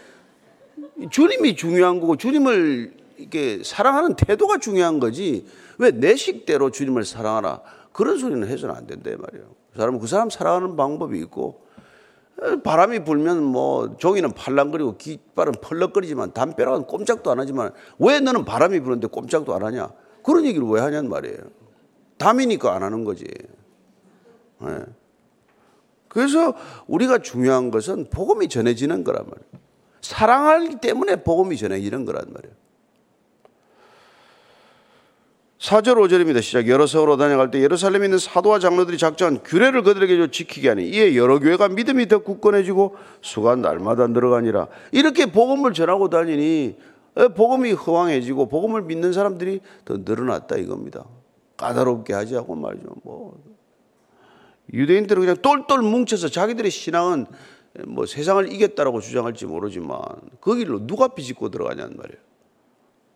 주님이 1.10 1.56
중요한 1.56 2.00
거고 2.00 2.16
주님을 2.16 2.94
이렇게 3.16 3.62
사랑하는 3.64 4.14
태도가 4.14 4.58
중요한 4.58 5.00
거지 5.00 5.46
왜 5.78 5.90
내 5.90 6.16
식대로 6.16 6.70
주님을 6.70 7.04
사랑하라 7.04 7.60
그런 7.92 8.18
소리는 8.18 8.46
해서는 8.46 8.74
안 8.74 8.86
된다 8.86 9.10
말이에요. 9.10 9.46
그 9.72 9.78
사람은 9.78 10.00
그 10.00 10.06
사람 10.06 10.28
사랑하는 10.30 10.76
방법이 10.76 11.18
있고 11.20 11.62
바람이 12.62 13.04
불면 13.04 13.42
뭐 13.42 13.96
종이는 13.96 14.32
팔랑거리고 14.32 14.96
깃발은 14.98 15.54
펄럭거리지만 15.62 16.32
담벼락은 16.32 16.86
꼼짝도 16.86 17.30
안 17.30 17.40
하지만 17.40 17.72
왜 17.98 18.20
너는 18.20 18.44
바람이 18.44 18.80
부는데 18.80 19.06
꼼짝도 19.06 19.54
안 19.54 19.62
하냐? 19.64 19.90
그런 20.22 20.44
얘기를 20.44 20.66
왜 20.66 20.80
하냐는 20.80 21.10
말이에요. 21.10 21.36
담이니까 22.18 22.74
안 22.74 22.82
하는 22.82 23.04
거지. 23.04 23.24
네. 24.60 24.78
그래서 26.08 26.54
우리가 26.86 27.18
중요한 27.18 27.70
것은 27.70 28.06
복음이 28.10 28.48
전해지는 28.48 29.02
거란 29.02 29.24
말이에요. 29.24 29.62
사랑하기 30.02 30.76
때문에 30.80 31.24
복음이 31.24 31.56
전해지는 31.56 32.04
거란 32.04 32.26
말이에요. 32.32 32.62
4절 35.58 35.94
5절입니다. 35.94 36.42
시작. 36.42 36.66
여러 36.66 36.88
세월로 36.88 37.16
다녀갈 37.16 37.52
때 37.52 37.60
예루살렘에 37.62 38.06
있는 38.06 38.18
사도와 38.18 38.58
장로들이 38.58 38.98
작정한 38.98 39.40
규례를 39.44 39.84
그들에게 39.84 40.28
지키게 40.32 40.68
하니 40.68 40.88
이에 40.88 41.14
여러 41.14 41.38
교회가 41.38 41.68
믿음이 41.68 42.08
더 42.08 42.18
굳건해지고 42.18 42.96
수가 43.20 43.54
날마다 43.54 44.08
늘어가니라. 44.08 44.66
이렇게 44.90 45.26
복음을 45.26 45.72
전하고 45.72 46.10
다니니 46.10 46.76
복음이 47.14 47.72
허황해지고 47.72 48.48
복음을 48.48 48.82
믿는 48.82 49.12
사람들이 49.12 49.60
더 49.84 49.98
늘어났다 49.98 50.56
이겁니다. 50.56 51.04
까다롭게 51.56 52.14
하지 52.14 52.36
않고 52.36 52.54
말이죠. 52.54 52.88
뭐 53.02 53.42
유대인들은 54.72 55.20
그냥 55.20 55.36
똘똘 55.42 55.80
뭉쳐서 55.82 56.28
자기들의 56.28 56.70
신앙은 56.70 57.26
뭐 57.86 58.06
세상을 58.06 58.52
이겼다라고 58.52 59.00
주장할지 59.00 59.46
모르지만 59.46 60.00
그 60.40 60.56
길로 60.56 60.86
누가 60.86 61.08
비집고 61.08 61.50
들어가냐는 61.50 61.96
말이에요. 61.96 62.20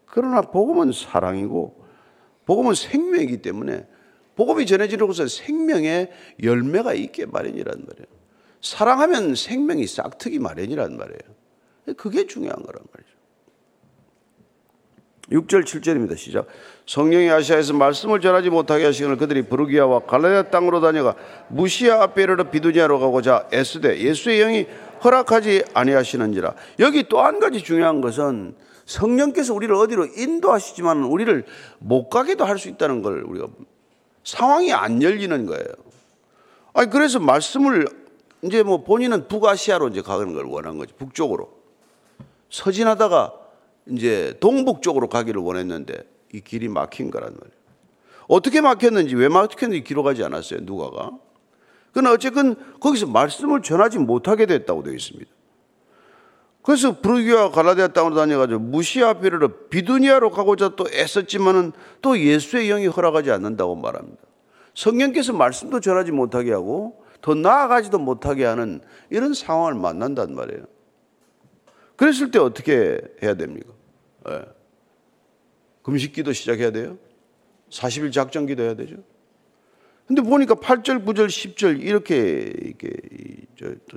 그러나 0.06 0.40
복음은 0.42 0.92
사랑이고 0.92 1.84
복음은 2.46 2.74
생명이기 2.74 3.42
때문에 3.42 3.86
복음이 4.36 4.66
전해지는 4.66 5.06
곳에 5.06 5.26
생명의 5.26 6.10
열매가 6.42 6.94
있게 6.94 7.26
마련이란 7.26 7.84
말이에요. 7.86 8.06
사랑하면 8.60 9.34
생명이 9.34 9.86
싹트기 9.86 10.38
마련이란 10.38 10.96
말이에요. 10.96 11.94
그게 11.96 12.26
중요한 12.26 12.62
거란 12.62 12.82
말이죠. 12.92 13.15
6절 15.32 15.64
7절입니다. 15.64 16.16
시작. 16.16 16.46
성령이 16.86 17.28
아시아에서 17.30 17.72
말씀을 17.72 18.20
전하지 18.20 18.50
못하게 18.50 18.84
하시기를 18.84 19.16
그들이 19.16 19.42
부르기아와 19.42 20.00
갈라디아 20.00 20.50
땅으로 20.50 20.80
다녀가 20.80 21.14
무시아 21.48 22.02
앞에 22.02 22.22
이르러 22.22 22.48
비두니아로 22.50 23.00
가고자 23.00 23.48
애쓰되 23.52 23.98
예수의 23.98 24.38
영이 24.38 24.66
허락하지 25.02 25.64
아니하시는지라. 25.74 26.54
여기 26.78 27.08
또 27.08 27.20
한 27.22 27.40
가지 27.40 27.62
중요한 27.62 28.00
것은 28.00 28.54
성령께서 28.84 29.52
우리를 29.52 29.74
어디로 29.74 30.06
인도하시지만 30.16 31.02
우리를 31.02 31.44
못 31.80 32.08
가게도 32.08 32.44
할 32.44 32.58
수 32.58 32.68
있다는 32.68 33.02
걸 33.02 33.24
우리가 33.24 33.48
상황이 34.22 34.72
안 34.72 35.02
열리는 35.02 35.44
거예요. 35.46 35.66
아니 36.72 36.88
그래서 36.88 37.18
말씀을 37.18 37.86
이제 38.42 38.62
뭐 38.62 38.84
본인은 38.84 39.26
북아시아로 39.26 39.88
이제 39.88 40.02
가는 40.02 40.32
걸 40.34 40.44
원한 40.44 40.78
거지 40.78 40.92
북쪽으로 40.96 41.50
서진하다가 42.50 43.32
이제 43.90 44.36
동북 44.40 44.82
쪽으로 44.82 45.08
가기를 45.08 45.40
원했는데 45.40 45.94
이 46.32 46.40
길이 46.40 46.68
막힌 46.68 47.10
거란 47.10 47.32
말이에요. 47.32 47.56
어떻게 48.28 48.60
막혔는지 48.60 49.14
왜 49.14 49.28
막혔는지 49.28 49.84
기록하지 49.84 50.24
않았어요. 50.24 50.60
누가가. 50.62 51.12
그러나 51.92 52.12
어쨌건 52.12 52.56
거기서 52.80 53.06
말씀을 53.06 53.62
전하지 53.62 53.98
못하게 53.98 54.46
됐다고 54.46 54.82
되어 54.82 54.92
있습니다. 54.92 55.30
그래서 56.62 57.00
브루기와 57.00 57.52
갈라디아 57.52 57.88
땅으로 57.88 58.16
다녀가지고 58.16 58.58
무시아피르로 58.58 59.68
비두니아로 59.68 60.32
가고자 60.32 60.70
또 60.74 60.86
애썼지만은 60.92 61.72
또 62.02 62.18
예수의 62.18 62.66
영이 62.66 62.88
허락하지 62.88 63.30
않는다고 63.30 63.76
말합니다. 63.76 64.20
성령께서 64.74 65.32
말씀도 65.32 65.78
전하지 65.78 66.10
못하게 66.10 66.52
하고 66.52 67.04
더 67.22 67.34
나아가지도 67.34 68.00
못하게 68.00 68.44
하는 68.44 68.80
이런 69.10 69.32
상황을 69.32 69.74
만난단 69.74 70.34
말이에요. 70.34 70.64
그랬을 71.94 72.32
때 72.32 72.40
어떻게 72.40 73.00
해야 73.22 73.34
됩니까? 73.34 73.75
네. 74.28 74.42
금식 75.82 76.12
기도 76.12 76.32
시작해야 76.32 76.70
돼요? 76.70 76.98
40일 77.70 78.12
작전 78.12 78.46
기도 78.46 78.62
해야 78.62 78.74
되죠? 78.74 78.96
근데 80.06 80.22
보니까 80.22 80.54
8절, 80.54 81.04
9절, 81.04 81.26
10절 81.26 81.82
이렇게, 81.82 82.52
이렇게 82.56 82.90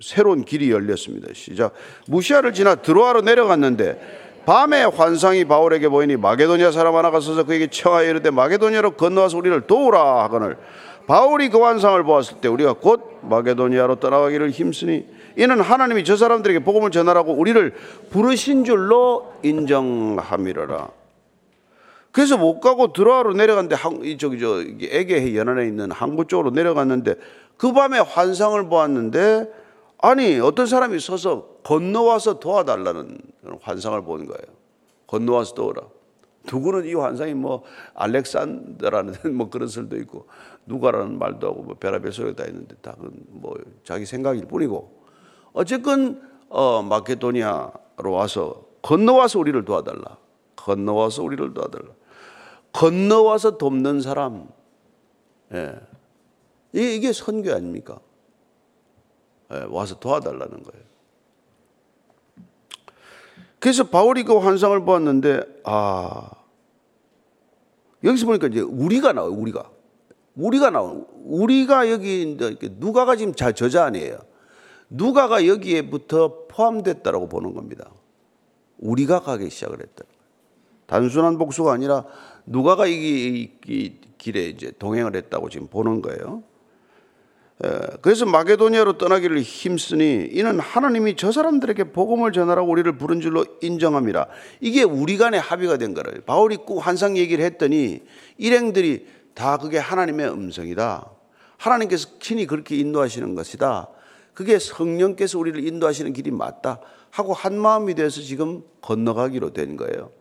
새로운 0.02 0.44
길이 0.44 0.72
열렸습니다. 0.72 1.34
시작. 1.34 1.74
무시아를 2.08 2.54
지나 2.54 2.76
드로아로 2.76 3.22
내려갔는데 3.22 4.30
밤에 4.46 4.84
환상이 4.84 5.46
바울에게 5.46 5.90
보이니 5.90 6.18
마게도니아 6.18 6.72
사람 6.72 6.96
하나가 6.96 7.20
서서 7.20 7.44
그에게 7.44 7.68
청하여 7.68 8.10
이르되 8.10 8.32
마게도니아로 8.32 8.92
건너와서 8.92 9.38
우리를 9.38 9.62
도우라 9.68 10.24
하거늘 10.24 10.58
바울이 11.06 11.50
그 11.50 11.60
환상을 11.60 12.02
보았을 12.04 12.42
때 12.42 12.48
우리가 12.48 12.74
곧 12.74 13.20
마게도니아로 13.22 13.98
떠나가기를 13.98 14.50
힘쓰니 14.50 15.08
이는 15.40 15.62
하나님이 15.62 16.04
저 16.04 16.18
사람들에게 16.18 16.60
복음을 16.66 16.92
전하라고 16.92 17.34
우리를 17.34 17.74
부르신 18.10 18.66
줄로 18.66 19.34
인정함이라라. 19.42 20.90
그래서 22.12 22.38
못 22.38 22.60
가고 22.60 22.92
드로아로 22.92 23.34
내려갔는데 23.34 23.76
한, 23.76 24.02
저기 24.18 24.40
저 24.40 24.62
에게 24.82 25.36
연안에 25.36 25.66
있는 25.66 25.92
항구 25.92 26.26
쪽으로 26.28 26.50
내려갔는데 26.50 27.16
그 27.56 27.72
밤에 27.72 28.00
환상을 28.00 28.62
보았는데 28.68 29.50
아니 30.00 30.40
어떤 30.40 30.66
사람이 30.66 31.00
서서 31.00 31.60
건너와서 31.64 32.40
도와달라는 32.40 33.18
환상을 33.62 34.02
본 34.04 34.26
거예요. 34.26 34.44
건너와서 35.08 35.54
도우라. 35.54 35.84
누구는 36.52 36.86
이 36.86 36.94
환상이 36.96 37.34
뭐 37.34 37.64
알렉산더라는 37.94 39.14
뭐 39.36 39.50
그런 39.50 39.70
설도 39.70 39.96
있고 39.98 40.28
누가라는 40.66 41.18
말도 41.18 41.48
하고 41.48 41.62
뭐 41.64 41.76
별의별 41.80 42.12
소리가 42.12 42.44
다 42.44 42.50
있는데 42.50 42.76
다 42.82 42.94
뭐 43.30 43.56
자기 43.86 44.06
생각일 44.06 44.46
뿐이고 44.46 44.99
어쨌건 45.54 46.22
어 46.50 46.82
마케도니아로 46.82 48.12
와서 48.12 48.66
건너와서 48.82 49.40
우리를 49.40 49.66
도와달라. 49.66 50.18
건너와서 50.56 51.24
우리를 51.24 51.54
도와달라. 51.54 51.90
건너와서 52.72 53.58
돕는 53.58 54.02
사람. 54.02 54.48
예. 55.54 55.76
이게 56.72 57.12
선교 57.12 57.54
아닙니까? 57.54 58.00
예, 59.52 59.66
와서 59.70 60.00
도와달라는 60.00 60.64
거예요. 60.64 60.90
그래서 63.60 63.84
바울이 63.86 64.24
그 64.24 64.38
환상을 64.38 64.80
보았는데, 64.86 65.62
아, 65.66 66.30
여기서 68.04 68.26
보니까 68.26 68.48
이제 68.48 68.62
우리가 68.62 69.12
나와요, 69.12 69.34
우리가. 69.34 69.70
우리가 70.36 70.70
나와요. 70.70 71.06
우리가 71.26 71.90
여기, 71.90 72.38
누가가 72.78 73.16
지금 73.16 73.34
저자 73.34 73.86
아니에요. 73.86 74.20
누가가 74.90 75.46
여기에부터 75.46 76.48
포함됐다라고 76.48 77.30
보는 77.30 77.54
겁니다. 77.54 77.90
우리가 78.80 79.22
가기 79.22 79.50
시작을 79.50 79.80
했다. 79.80 80.04
단순한 80.88 81.38
복수가 81.38 81.72
아니라 81.72 82.06
누가가 82.46 82.88
이, 82.88 83.52
이 83.68 83.94
길에 84.18 84.48
이제 84.48 84.72
동행을 84.80 85.16
했다고 85.16 85.50
지금 85.50 85.68
보는 85.68 86.02
거예요. 86.02 86.44
그래서 88.02 88.26
마게도니아로 88.26 88.98
떠나기를 88.98 89.42
힘쓰니 89.42 90.30
이는 90.32 90.60
하나님이 90.60 91.18
저 91.18 91.32
사람들에게 91.32 91.92
복음을 91.92 92.32
전하라고 92.32 92.72
우리를 92.72 92.98
부른 92.98 93.20
줄로 93.20 93.46
인정함이라. 93.62 94.28
이게 94.62 94.84
우리 94.84 95.18
간의 95.18 95.42
합의가 95.42 95.78
된 95.78 95.94
거예요. 95.94 96.22
바울이 96.26 96.56
꼭 96.56 96.80
환상 96.80 97.18
얘기를 97.18 97.44
했더니 97.44 98.02
일행들이 98.38 99.06
다 99.34 99.58
그게 99.58 99.78
하나님의 99.78 100.30
음성이다. 100.30 101.12
하나님께서 101.58 102.18
친히 102.20 102.48
그렇게 102.48 102.78
인도하시는 102.78 103.36
것이다. 103.36 103.90
그게 104.34 104.60
성령께서 104.60 105.38
우리를 105.40 105.66
인도하시는 105.66 106.14
길이 106.14 106.32
맞다 106.32 106.80
하고 107.12 107.34
한 107.34 107.58
마음이 107.58 107.96
돼서 107.96 108.22
지금 108.22 108.64
건너가기로 108.82 109.54
된 109.54 109.78
거예요. 109.78 110.12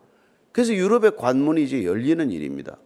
그래서 0.51 0.73
유럽의 0.73 1.15
관문이 1.15 1.63
이제 1.63 1.85
열리는 1.85 2.29
일입니다. 2.31 2.77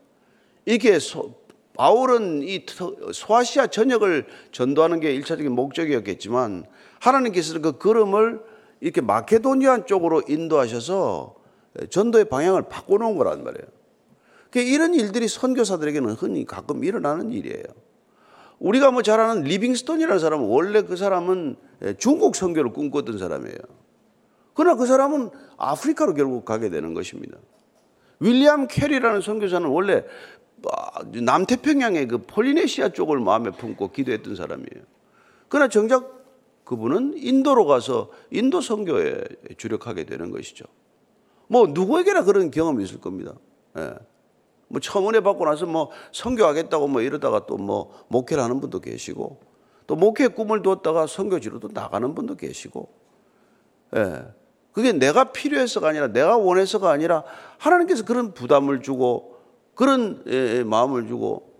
이게 0.65 0.99
소, 0.99 1.35
바울은 1.75 2.43
이 2.43 2.65
소아시아 3.11 3.67
전역을 3.67 4.27
전도하는 4.51 4.99
게 4.99 5.13
일차적인 5.13 5.51
목적이었겠지만 5.51 6.65
하나님께서 6.99 7.59
그 7.59 7.77
걸음을 7.77 8.41
이렇게 8.79 9.01
마케도니아 9.01 9.85
쪽으로 9.85 10.21
인도하셔서 10.27 11.35
전도의 11.89 12.25
방향을 12.25 12.63
바꿔놓은 12.63 13.17
거란 13.17 13.43
말이에요. 13.43 13.65
이런 14.55 14.93
일들이 14.93 15.27
선교사들에게는 15.27 16.11
흔히 16.11 16.45
가끔 16.45 16.83
일어나는 16.83 17.31
일이에요. 17.31 17.63
우리가 18.59 18.91
뭐 18.91 19.01
잘 19.01 19.19
아는 19.19 19.43
리빙스톤이라는 19.43 20.19
사람은 20.19 20.47
원래 20.47 20.81
그 20.83 20.95
사람은 20.95 21.55
중국 21.97 22.35
선교를 22.35 22.71
꿈꿨던 22.71 23.17
사람이에요. 23.17 23.57
그러나 24.53 24.77
그 24.77 24.85
사람은 24.85 25.29
아프리카로 25.57 26.13
결국 26.13 26.45
가게 26.45 26.69
되는 26.69 26.93
것입니다. 26.93 27.37
윌리엄 28.19 28.67
캐리라는 28.67 29.21
선교사는 29.21 29.67
원래 29.67 30.05
남태평양의 31.11 32.07
그 32.07 32.19
폴리네시아 32.19 32.89
쪽을 32.89 33.19
마음에 33.19 33.51
품고 33.51 33.91
기도했던 33.91 34.35
사람이에요. 34.35 34.83
그러나 35.49 35.67
정작 35.67 36.23
그분은 36.63 37.15
인도로 37.17 37.65
가서 37.65 38.09
인도 38.31 38.61
선교에 38.61 39.21
주력하게 39.57 40.05
되는 40.05 40.31
것이죠. 40.31 40.65
뭐 41.47 41.67
누구에게나 41.67 42.23
그런 42.23 42.49
경험이 42.49 42.85
있을 42.85 43.01
겁니다. 43.01 43.33
예. 43.77 43.93
뭐 44.73 45.07
은혜 45.09 45.19
받고 45.21 45.45
나서 45.45 45.65
뭐 45.67 45.91
선교하겠다고 46.11 46.87
뭐 46.87 47.01
이러다가 47.01 47.45
또 47.45 47.57
뭐 47.57 48.03
목회를 48.07 48.43
하는 48.43 48.59
분도 48.59 48.79
계시고 48.79 49.37
또 49.85 49.95
목회 49.95 50.27
꿈을 50.27 50.61
두었다가 50.63 51.05
선교지로도 51.07 51.69
나가는 51.73 52.15
분도 52.15 52.35
계시고 52.35 52.89
예. 53.95 54.23
그게 54.71 54.91
내가 54.91 55.31
필요해서가 55.31 55.89
아니라 55.89 56.07
내가 56.07 56.35
원해서가 56.37 56.89
아니라 56.89 57.23
하나님께서 57.59 58.03
그런 58.03 58.33
부담을 58.33 58.81
주고 58.81 59.37
그런 59.75 60.23
예, 60.27 60.57
예, 60.57 60.63
마음을 60.63 61.05
주고 61.07 61.53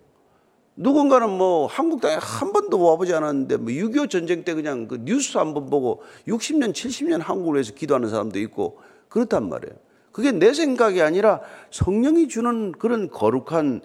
누군가는 0.75 1.29
뭐 1.29 1.67
한국 1.67 2.01
땅에 2.01 2.17
한 2.19 2.51
번도 2.51 2.81
와보지 2.81 3.13
않았는데 3.13 3.57
뭐 3.57 3.67
6.25 3.67 4.09
전쟁 4.09 4.43
때 4.43 4.55
그냥 4.55 4.87
그 4.87 4.97
뉴스 4.99 5.37
한 5.37 5.53
번 5.53 5.69
보고 5.69 6.01
60년, 6.27 6.73
70년 6.73 7.21
한국을 7.21 7.55
위해서 7.55 7.73
기도하는 7.75 8.09
사람도 8.09 8.39
있고 8.39 8.79
그렇단 9.09 9.47
말이에요. 9.47 9.75
그게 10.13 10.31
내 10.31 10.53
생각이 10.53 11.01
아니라 11.01 11.41
성령이 11.71 12.29
주는 12.29 12.71
그런 12.71 13.09
거룩한 13.09 13.81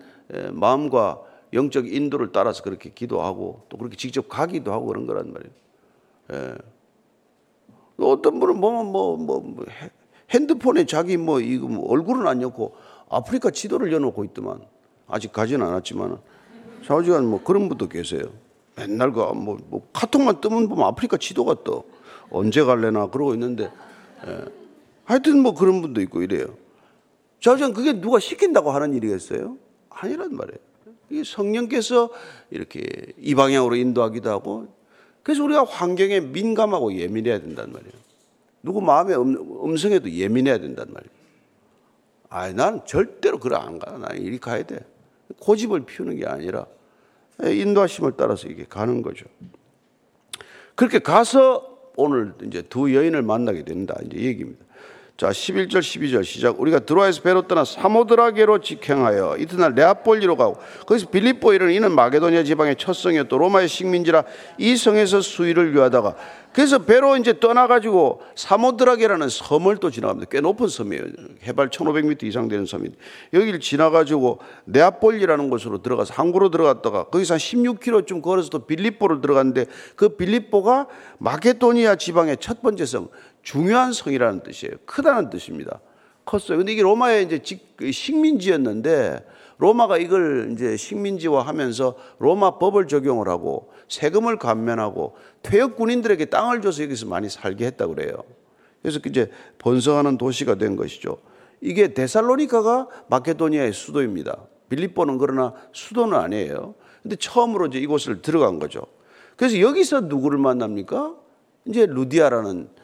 마음과 0.53 1.23
영적 1.55 1.91
인도를 1.91 2.33
따라서 2.33 2.63
그렇게 2.63 2.91
기도하고 2.91 3.63
또 3.71 3.79
그렇게 3.79 3.97
직접 3.97 4.29
가기도 4.29 4.71
하고 4.73 4.87
그런 4.87 5.07
거란 5.07 5.33
말이에요. 5.33 5.53
예. 6.33 6.55
어떤 7.97 8.39
분은 8.39 8.61
뭐, 8.61 8.85
뭐, 8.85 9.17
뭐, 9.17 9.41
뭐 9.41 9.65
핸드폰에 10.31 10.85
자기 10.85 11.17
뭐, 11.17 11.41
이거 11.41 11.67
뭐 11.67 11.91
얼굴은 11.91 12.29
안 12.29 12.43
엮고 12.43 12.77
아프리카 13.09 13.51
지도를 13.51 13.91
여놓고 13.91 14.25
있더만. 14.27 14.61
아직 15.09 15.33
가지는 15.33 15.67
않았지만. 15.67 16.19
좌우지간 16.85 17.25
뭐 17.27 17.43
그런 17.43 17.71
분도 17.71 17.89
계세요. 17.89 18.25
맨날 18.77 19.13
그 19.13 19.21
뭐, 19.21 19.57
뭐 19.69 19.89
카톡만 19.95 20.43
뜨면 20.43 20.69
보면 20.69 20.87
아프리카 20.87 21.17
지도가 21.17 21.65
떠. 21.65 21.85
언제 22.29 22.63
갈래나 22.63 23.07
그러고 23.07 23.33
있는데. 23.33 23.73
예. 24.27 24.58
하여튼 25.09 25.41
뭐 25.41 25.55
그런 25.55 25.81
분도 25.81 26.03
있고 26.03 26.21
이래요. 26.21 26.55
좌우지간 27.41 27.73
그게 27.73 27.99
누가 27.99 28.19
시킨다고 28.19 28.73
하는 28.73 28.93
일이겠어요? 28.93 29.57
아니란 29.89 30.37
말이에요. 30.37 30.59
이 31.09 31.25
성령께서 31.25 32.11
이렇게 32.51 32.85
이 33.17 33.35
방향으로 33.35 33.75
인도하기도 33.77 34.29
하고 34.29 34.69
그래서 35.23 35.43
우리가 35.45 35.65
환경에 35.65 36.21
민감하고 36.21 36.93
예민해야 36.93 37.41
된단 37.41 37.73
말이에요. 37.73 37.93
누구 38.63 38.83
마음의 38.83 39.17
음, 39.17 39.77
성에도 39.79 40.11
예민해야 40.11 40.59
된단 40.59 40.89
말이에요. 40.93 41.11
아, 42.29 42.53
나는 42.53 42.83
절대로 42.85 43.39
그래 43.39 43.57
안 43.57 43.79
가. 43.79 43.93
나는 43.93 44.21
이리 44.21 44.39
가야 44.39 44.63
돼. 44.65 44.79
고집을 45.41 45.87
피우는 45.87 46.17
게 46.19 46.27
아니라 46.27 46.67
인도하심을 47.43 48.13
따라서 48.19 48.47
이게 48.47 48.67
가는 48.69 49.01
거죠. 49.01 49.25
그렇게 50.75 50.99
가서 50.99 51.79
오늘 51.97 52.35
이제 52.45 52.61
두 52.61 52.95
여인을 52.95 53.23
만나게 53.23 53.65
된다. 53.65 53.97
이제 54.05 54.19
얘기입니다. 54.19 54.68
자, 55.19 55.31
11절, 55.31 55.81
12절 55.81 56.23
시작. 56.23 56.61
우리가 56.61 56.79
드로아에서 56.79 57.23
배로 57.23 57.43
떠나 57.43 57.65
사모드라게로 57.65 58.61
직행하여 58.61 59.39
이튿날 59.39 59.75
레아폴리로 59.75 60.37
가고 60.37 60.59
거기서 60.87 61.11
빌립보 61.11 61.55
이르는 61.55 61.75
이는 61.75 61.91
마게도니아 61.91 62.45
지방의 62.45 62.77
첫 62.79 62.93
성이었고 62.93 63.37
로마의 63.37 63.67
식민지라 63.67 64.23
이 64.59 64.77
성에서 64.77 65.21
수위를 65.21 65.75
유하다가 65.75 66.15
그래서 66.53 66.79
배로 66.79 67.17
이제 67.17 67.39
떠나가지고 67.41 68.23
사모드라게라는 68.37 69.29
섬을 69.29 69.79
또 69.79 69.91
지나갑니다. 69.91 70.29
꽤 70.31 70.41
높은 70.41 70.69
섬이에요. 70.69 71.03
해발 71.43 71.71
1500m 71.71 72.23
이상 72.23 72.47
되는 72.47 72.65
섬인데 72.65 72.97
여기를 73.35 73.59
지나가지고 73.59 74.39
네아폴리라는 74.67 75.51
곳으로 75.51 75.83
들어가서 75.83 76.15
항구로 76.15 76.51
들어갔다가 76.51 77.05
거기서 77.05 77.35
한 77.35 77.39
16km쯤 77.39 78.23
걸어서 78.23 78.51
또 78.51 78.67
빌립보를 78.67 79.21
들어갔는데 79.21 79.67
그 79.97 80.11
빌립보가 80.11 80.87
마게도니아 81.19 81.97
지방의 81.97 82.37
첫 82.39 82.63
번째 82.63 82.87
성 82.87 83.09
중요한 83.49 83.95
성이라는 83.95 84.43
뜻이에요. 84.43 84.75
크다는 84.85 85.31
뜻입니다. 85.31 85.81
컸어요. 86.27 86.59
근데 86.59 86.73
이게 86.73 86.83
로마의 86.83 87.25
이제 87.25 87.41
그 87.77 87.91
식민지였는데 87.91 89.25
로마가 89.57 89.97
이걸 89.97 90.51
이제 90.53 90.77
식민지화 90.77 91.41
하면서 91.41 91.97
로마 92.19 92.59
법을 92.59 92.89
적용을 92.89 93.27
하고 93.29 93.73
세금을 93.89 94.37
감면하고 94.37 95.17
퇴역 95.43 95.77
군인들에게 95.77 96.27
땅을 96.27 96.61
줘서 96.61 96.83
여기서 96.83 97.07
많이 97.07 97.31
살게 97.31 97.65
했다 97.65 97.87
그래요. 97.87 98.23
그래서 98.83 99.01
이제 99.07 99.31
번성하는 99.57 100.19
도시가 100.19 100.57
된 100.57 100.77
것이죠. 100.77 101.17
이게 101.63 101.95
데살로니카가 101.95 102.89
마케도니아의 103.09 103.73
수도입니다. 103.73 104.43
빌립보는 104.69 105.17
그러나 105.17 105.55
수도는 105.73 106.19
아니에요. 106.19 106.75
근데 107.03 107.17
처음으로 107.17 107.69
이제 107.69 107.79
이곳을 107.79 108.21
들어간 108.21 108.59
거죠. 108.59 108.83
그래서 109.37 109.59
여기서 109.59 110.03
누구를 110.03 110.39
만납니까? 110.39 111.15
이제 111.65 111.87
루디아라는 111.87 112.77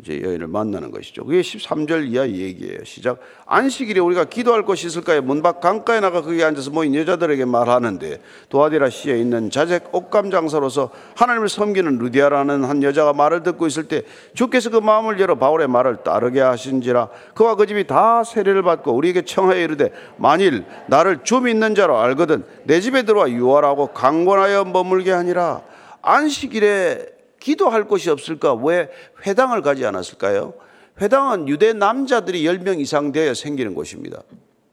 이제 0.00 0.20
여인을 0.22 0.48
만나는 0.48 0.90
것이죠. 0.90 1.24
그게 1.24 1.40
13절 1.40 2.08
이하 2.08 2.28
얘기예요. 2.28 2.84
시작. 2.84 3.18
안식일에 3.46 4.00
우리가 4.00 4.24
기도할 4.24 4.64
곳이 4.64 4.86
있을까요? 4.86 5.22
문밖 5.22 5.60
강가에 5.60 6.00
나가 6.00 6.20
거기 6.20 6.44
앉아서 6.44 6.70
모인 6.70 6.94
여자들에게 6.94 7.44
말하는데 7.46 8.20
도아디라 8.50 8.90
시에 8.90 9.18
있는 9.18 9.50
자색 9.50 9.94
옷감 9.94 10.30
장사로서 10.30 10.90
하나님을 11.16 11.48
섬기는 11.48 11.98
루디아라는 11.98 12.64
한 12.64 12.82
여자가 12.82 13.14
말을 13.14 13.42
듣고 13.42 13.66
있을 13.66 13.84
때 13.84 14.02
주께서 14.34 14.68
그 14.68 14.76
마음을 14.76 15.18
열어 15.20 15.36
바울의 15.36 15.68
말을 15.68 16.02
따르게 16.04 16.40
하신지라 16.40 17.08
그와 17.34 17.54
그 17.54 17.66
집이 17.66 17.86
다 17.86 18.24
세례를 18.24 18.62
받고 18.62 18.92
우리에게 18.92 19.22
청하여 19.22 19.58
이르되 19.58 19.90
만일 20.18 20.64
나를 20.88 21.20
주 21.24 21.40
믿는 21.40 21.74
자로 21.74 21.98
알거든 21.98 22.44
내 22.64 22.80
집에 22.80 23.04
들어와 23.04 23.30
유월하고 23.30 23.88
강권하여 23.88 24.64
머물게 24.64 25.12
하니라 25.12 25.62
안식일에 26.02 27.21
기도할 27.42 27.88
곳이 27.88 28.08
없을까? 28.08 28.54
왜 28.54 28.88
회당을 29.26 29.62
가지 29.62 29.84
않았을까요? 29.84 30.54
회당은 31.00 31.48
유대 31.48 31.72
남자들이 31.72 32.44
10명 32.44 32.80
이상 32.80 33.10
되어 33.10 33.34
생기는 33.34 33.74
곳입니다. 33.74 34.22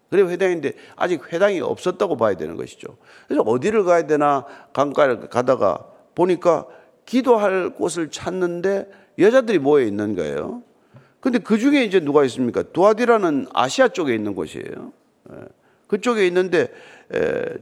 그래 0.09 0.23
회당인데 0.23 0.73
아직 0.95 1.31
회당이 1.31 1.61
없었다고 1.61 2.17
봐야 2.17 2.35
되는 2.35 2.55
것이죠. 2.55 2.97
그래서 3.27 3.41
어디를 3.43 3.83
가야 3.83 4.07
되나 4.07 4.45
강가를 4.73 5.29
가다가 5.29 5.85
보니까 6.15 6.65
기도할 7.05 7.71
곳을 7.71 8.09
찾는데 8.09 8.89
여자들이 9.17 9.59
모여 9.59 9.85
있는 9.85 10.15
거예요. 10.15 10.63
근데 11.19 11.39
그 11.39 11.57
중에 11.57 11.83
이제 11.83 11.99
누가 11.99 12.23
있습니까? 12.25 12.63
두아디라는 12.63 13.47
아시아 13.53 13.89
쪽에 13.89 14.13
있는 14.13 14.35
곳이에요. 14.35 14.93
예. 15.89 15.95
그쪽에 15.97 16.27
있는데 16.27 16.67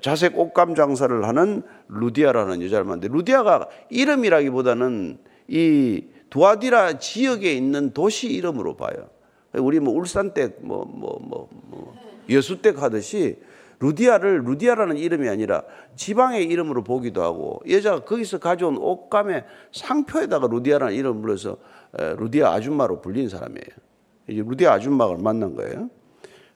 자색 0.02 0.38
옷감 0.38 0.76
장사를 0.76 1.26
하는 1.26 1.63
루디아라는 1.88 2.62
여자를 2.63 2.86
만데 2.86 3.08
루디아가 3.08 3.70
이름이라기보다는 3.90 5.18
이 5.48 6.04
두아디라 6.30 7.00
지역에 7.00 7.54
있는 7.54 7.92
도시 7.94 8.28
이름으로 8.34 8.76
봐요. 8.76 9.10
우리 9.54 9.80
뭐 9.80 9.94
울산댁 9.96 10.60
뭐 10.62 10.86
뭐 10.86 11.20
뭐 11.22 11.48
뭐 11.70 11.96
여수댁 12.30 12.82
하듯이 12.84 13.38
루디아를 13.80 14.44
루디아라는 14.44 14.98
이름이 14.98 15.30
아니라 15.30 15.63
지방의 15.96 16.44
이름으로 16.46 16.84
보기도 16.84 17.24
하고 17.24 17.62
여자가 17.70 18.02
거기서 18.04 18.40
가져온 18.40 18.78
옷감의 18.78 19.46
상표에다가 19.72 20.48
루디아라는 20.48 20.94
이름을 20.96 21.22
불러서 21.22 21.58
루디아 22.18 22.52
아줌마로 22.52 23.00
불린 23.02 23.30
사람이에요. 23.30 23.68
이제 24.28 24.44
루디아 24.46 24.74
아줌마를 24.74 25.20
만난 25.20 25.56
거예요. 25.56 25.90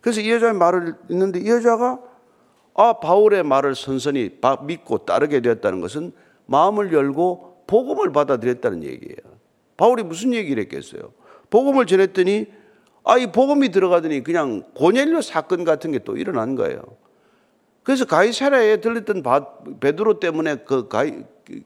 그래서 0.01 0.19
이 0.19 0.29
여자의 0.31 0.53
말을 0.53 0.95
있는데 1.09 1.39
이 1.39 1.49
여자가 1.49 1.99
아, 2.73 2.93
바울의 2.93 3.43
말을 3.43 3.75
선선히 3.75 4.39
믿고 4.65 4.99
따르게 4.99 5.41
되었다는 5.41 5.81
것은 5.81 6.11
마음을 6.45 6.91
열고 6.91 7.65
복음을 7.67 8.11
받아들였다는 8.11 8.83
얘기예요. 8.83 9.37
바울이 9.77 10.03
무슨 10.03 10.33
얘기를 10.33 10.61
했겠어요? 10.63 11.13
복음을 11.49 11.85
전했더니 11.85 12.47
아, 13.03 13.17
이 13.17 13.31
복음이 13.31 13.69
들어가더니 13.69 14.23
그냥 14.23 14.63
고넬료 14.75 15.21
사건 15.21 15.63
같은 15.63 15.91
게 15.91 15.99
또 15.99 16.17
일어난 16.17 16.55
거예요. 16.55 16.81
그래서 17.83 18.05
가이사라에 18.05 18.77
들렸던 18.77 19.23
베드로 19.79 20.19
때문에 20.19 20.57
그 20.65 20.87
가이, 20.87 21.23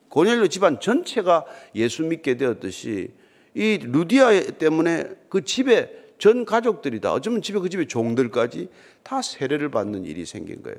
고넬료 0.09 0.47
집안 0.47 0.79
전체가 0.79 1.45
예수 1.75 2.03
믿게 2.03 2.37
되었듯이 2.37 3.11
이 3.53 3.79
루디아 3.81 4.41
때문에 4.57 5.09
그 5.29 5.43
집에 5.43 6.04
전 6.17 6.45
가족들이 6.45 7.01
다 7.01 7.13
어쩌면 7.13 7.41
집에 7.41 7.59
그 7.59 7.69
집에 7.69 7.87
종들까지 7.87 8.69
다 9.03 9.21
세례를 9.21 9.69
받는 9.69 10.05
일이 10.05 10.25
생긴 10.25 10.63
거예요. 10.63 10.77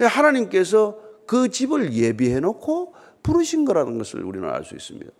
하나님께서 0.00 0.98
그 1.26 1.48
집을 1.48 1.92
예비해 1.92 2.40
놓고 2.40 2.94
부르신 3.22 3.64
거라는 3.64 3.98
것을 3.98 4.22
우리는 4.24 4.48
알 4.48 4.64
수 4.64 4.74
있습니다. 4.74 5.10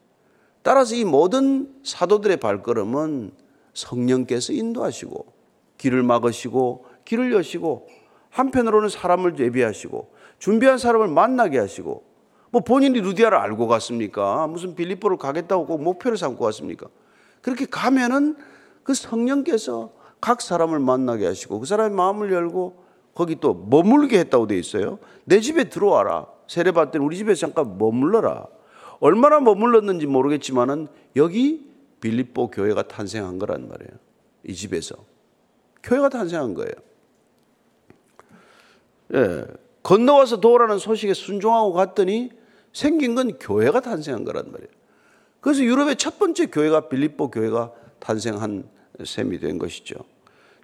따라서 0.62 0.94
이 0.94 1.04
모든 1.04 1.72
사도들의 1.82 2.38
발걸음은 2.38 3.32
성령께서 3.74 4.52
인도하시고 4.52 5.32
길을 5.78 6.02
막으시고 6.02 6.87
길을 7.04 7.32
여시고 7.32 7.88
한편으로는 8.30 8.88
사람을 8.88 9.38
예비하시고 9.38 10.12
준비한 10.38 10.78
사람을 10.78 11.08
만나게 11.08 11.58
하시고 11.58 12.04
뭐 12.50 12.62
본인이 12.62 13.00
루디아를 13.00 13.37
알고 13.38 13.66
갔습니까? 13.66 14.46
무슨 14.46 14.74
빌립보를 14.74 15.16
가겠다고 15.16 15.66
꼭 15.66 15.82
목표를 15.82 16.16
삼고 16.16 16.44
갔습니까? 16.44 16.88
그렇게 17.42 17.66
가면은 17.66 18.37
그 18.88 18.94
성령께서 18.94 19.92
각 20.18 20.40
사람을 20.40 20.79
만나게 20.79 21.27
하시고 21.27 21.61
그 21.61 21.66
사람의 21.66 21.94
마음을 21.94 22.33
열고 22.33 22.85
거기 23.12 23.38
또 23.38 23.53
머물게 23.53 24.18
했다고 24.20 24.46
돼 24.46 24.59
있어요. 24.59 24.98
내 25.27 25.40
집에 25.40 25.68
들어와라. 25.68 26.27
세례받을 26.46 26.98
우리 27.03 27.18
집에 27.18 27.35
잠깐 27.35 27.77
머물러라. 27.77 28.46
얼마나 29.01 29.40
머물렀는지 29.40 30.07
모르겠지만은 30.07 30.88
여기 31.16 31.70
빌립보 32.01 32.48
교회가 32.48 32.88
탄생한 32.88 33.38
거란 33.38 33.68
말이에요. 33.68 33.90
이 34.44 34.55
집에서. 34.55 34.96
교회가 35.83 36.09
탄생한 36.09 36.55
거예요. 36.55 36.72
예. 39.12 39.44
건너와서 39.83 40.40
도우라는 40.40 40.79
소식에 40.79 41.12
순종하고 41.12 41.74
갔더니 41.74 42.31
생긴 42.72 43.14
건 43.14 43.38
교회가 43.38 43.81
탄생한 43.81 44.24
거란 44.24 44.51
말이에요. 44.51 44.70
그래서 45.42 45.62
유럽의 45.62 45.96
첫 45.96 46.18
번째 46.18 46.46
교회가 46.46 46.88
빌립보 46.88 47.31
교회가 47.31 47.72
탄생한 47.98 48.77
셈이 49.04 49.38
된 49.38 49.58
것이죠. 49.58 49.96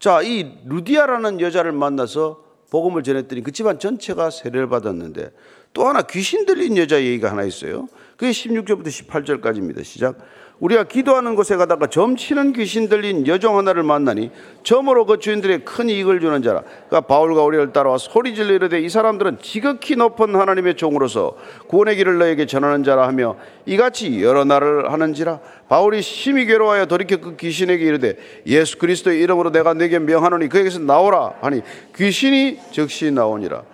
자, 0.01 0.23
이 0.23 0.59
루디아라는 0.67 1.41
여자를 1.41 1.73
만나서 1.73 2.45
복음을 2.71 3.03
전했더니 3.03 3.43
그 3.43 3.53
집안 3.53 3.79
전체가 3.79 4.31
세례를 4.31 4.69
받았는데 4.69 5.31
또 5.73 5.87
하나 5.87 6.03
귀신 6.03 6.47
들린 6.47 6.77
여자 6.77 7.01
얘기가 7.01 7.31
하나 7.31 7.45
있어요. 7.45 7.89
그게 8.17 8.31
16절부터 8.31 8.87
18절까지입니다. 8.87 9.85
시작. 9.85 10.19
우리가 10.61 10.85
기도하는 10.85 11.35
곳에 11.35 11.57
가다가 11.57 11.89
점치는 11.89 12.53
귀신 12.53 12.89
들린 12.89 13.27
여종 13.27 13.59
하나를 13.59 13.83
만나니 13.83 14.31
점으로 14.63 15.05
그 15.05 15.19
주인들의 15.19 15.65
큰 15.65 15.89
이익을 15.89 16.21
주는 16.21 16.43
자라. 16.43 16.63
그러니까 16.63 17.01
바울과 17.03 17.43
우리를 17.43 17.73
따라와 17.73 17.99
소리 17.99 18.35
질러 18.35 18.55
이르되 18.55 18.81
이 18.81 18.89
사람들은 18.89 19.39
지극히 19.43 19.97
높은 19.97 20.35
하나님의 20.35 20.77
종으로서 20.77 21.37
구원의 21.69 21.97
길을 21.97 22.19
너에게 22.19 22.47
전하는 22.47 22.85
자라 22.85 23.09
하며 23.09 23.37
이같이 23.67 24.23
여러 24.23 24.45
날을 24.45 24.93
하는지라. 24.93 25.41
바울이 25.69 26.03
심히 26.03 26.47
괴로워하여 26.47 26.87
돌이켜 26.87 27.17
그 27.17 27.37
귀신에게 27.37 27.85
이르되 27.85 28.17
예수 28.47 28.79
그리스도의 28.79 29.21
이름으로 29.21 29.51
내가 29.51 29.75
네게 29.75 29.99
명하노니 29.99 30.49
그에게서 30.49 30.79
나오라 30.79 31.35
하니 31.41 31.63
귀신이 31.97 32.61
즉시 32.71 33.11
나오니라. 33.11 33.65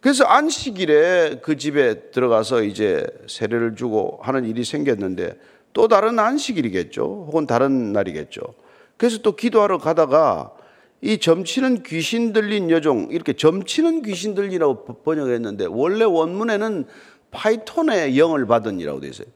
그래서 0.00 0.24
안식일에 0.24 1.40
그 1.42 1.56
집에 1.56 2.10
들어가서 2.12 2.62
이제 2.62 3.04
세례를 3.26 3.74
주고 3.74 4.20
하는 4.22 4.44
일이 4.44 4.62
생겼는데 4.62 5.36
또 5.76 5.88
다른 5.88 6.18
안식일이겠죠. 6.18 7.26
혹은 7.28 7.46
다른 7.46 7.92
날이겠죠. 7.92 8.40
그래서 8.96 9.18
또 9.18 9.36
기도하러 9.36 9.76
가다가 9.76 10.50
이 11.02 11.18
점치는 11.18 11.82
귀신 11.82 12.32
들린 12.32 12.70
여종 12.70 13.08
이렇게 13.10 13.34
점치는 13.34 14.00
귀신 14.00 14.34
들리라고 14.34 15.02
번역했는데 15.02 15.66
원래 15.68 16.06
원문에는 16.06 16.86
파이톤의 17.30 18.18
영을 18.18 18.46
받은 18.46 18.80
이라고 18.80 19.00
되어 19.00 19.10
있어요. 19.10 19.26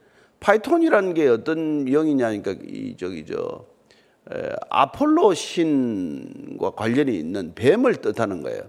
파이톤이라는 0.40 1.12
게 1.12 1.28
어떤 1.28 1.84
영이냐니까 1.84 2.54
이 2.66 2.96
저기 2.96 3.26
저 3.26 3.66
에, 4.32 4.48
아폴로 4.70 5.34
신과 5.34 6.70
관련이 6.70 7.18
있는 7.18 7.52
뱀을 7.54 7.96
뜻하는 7.96 8.40
거예요. 8.40 8.62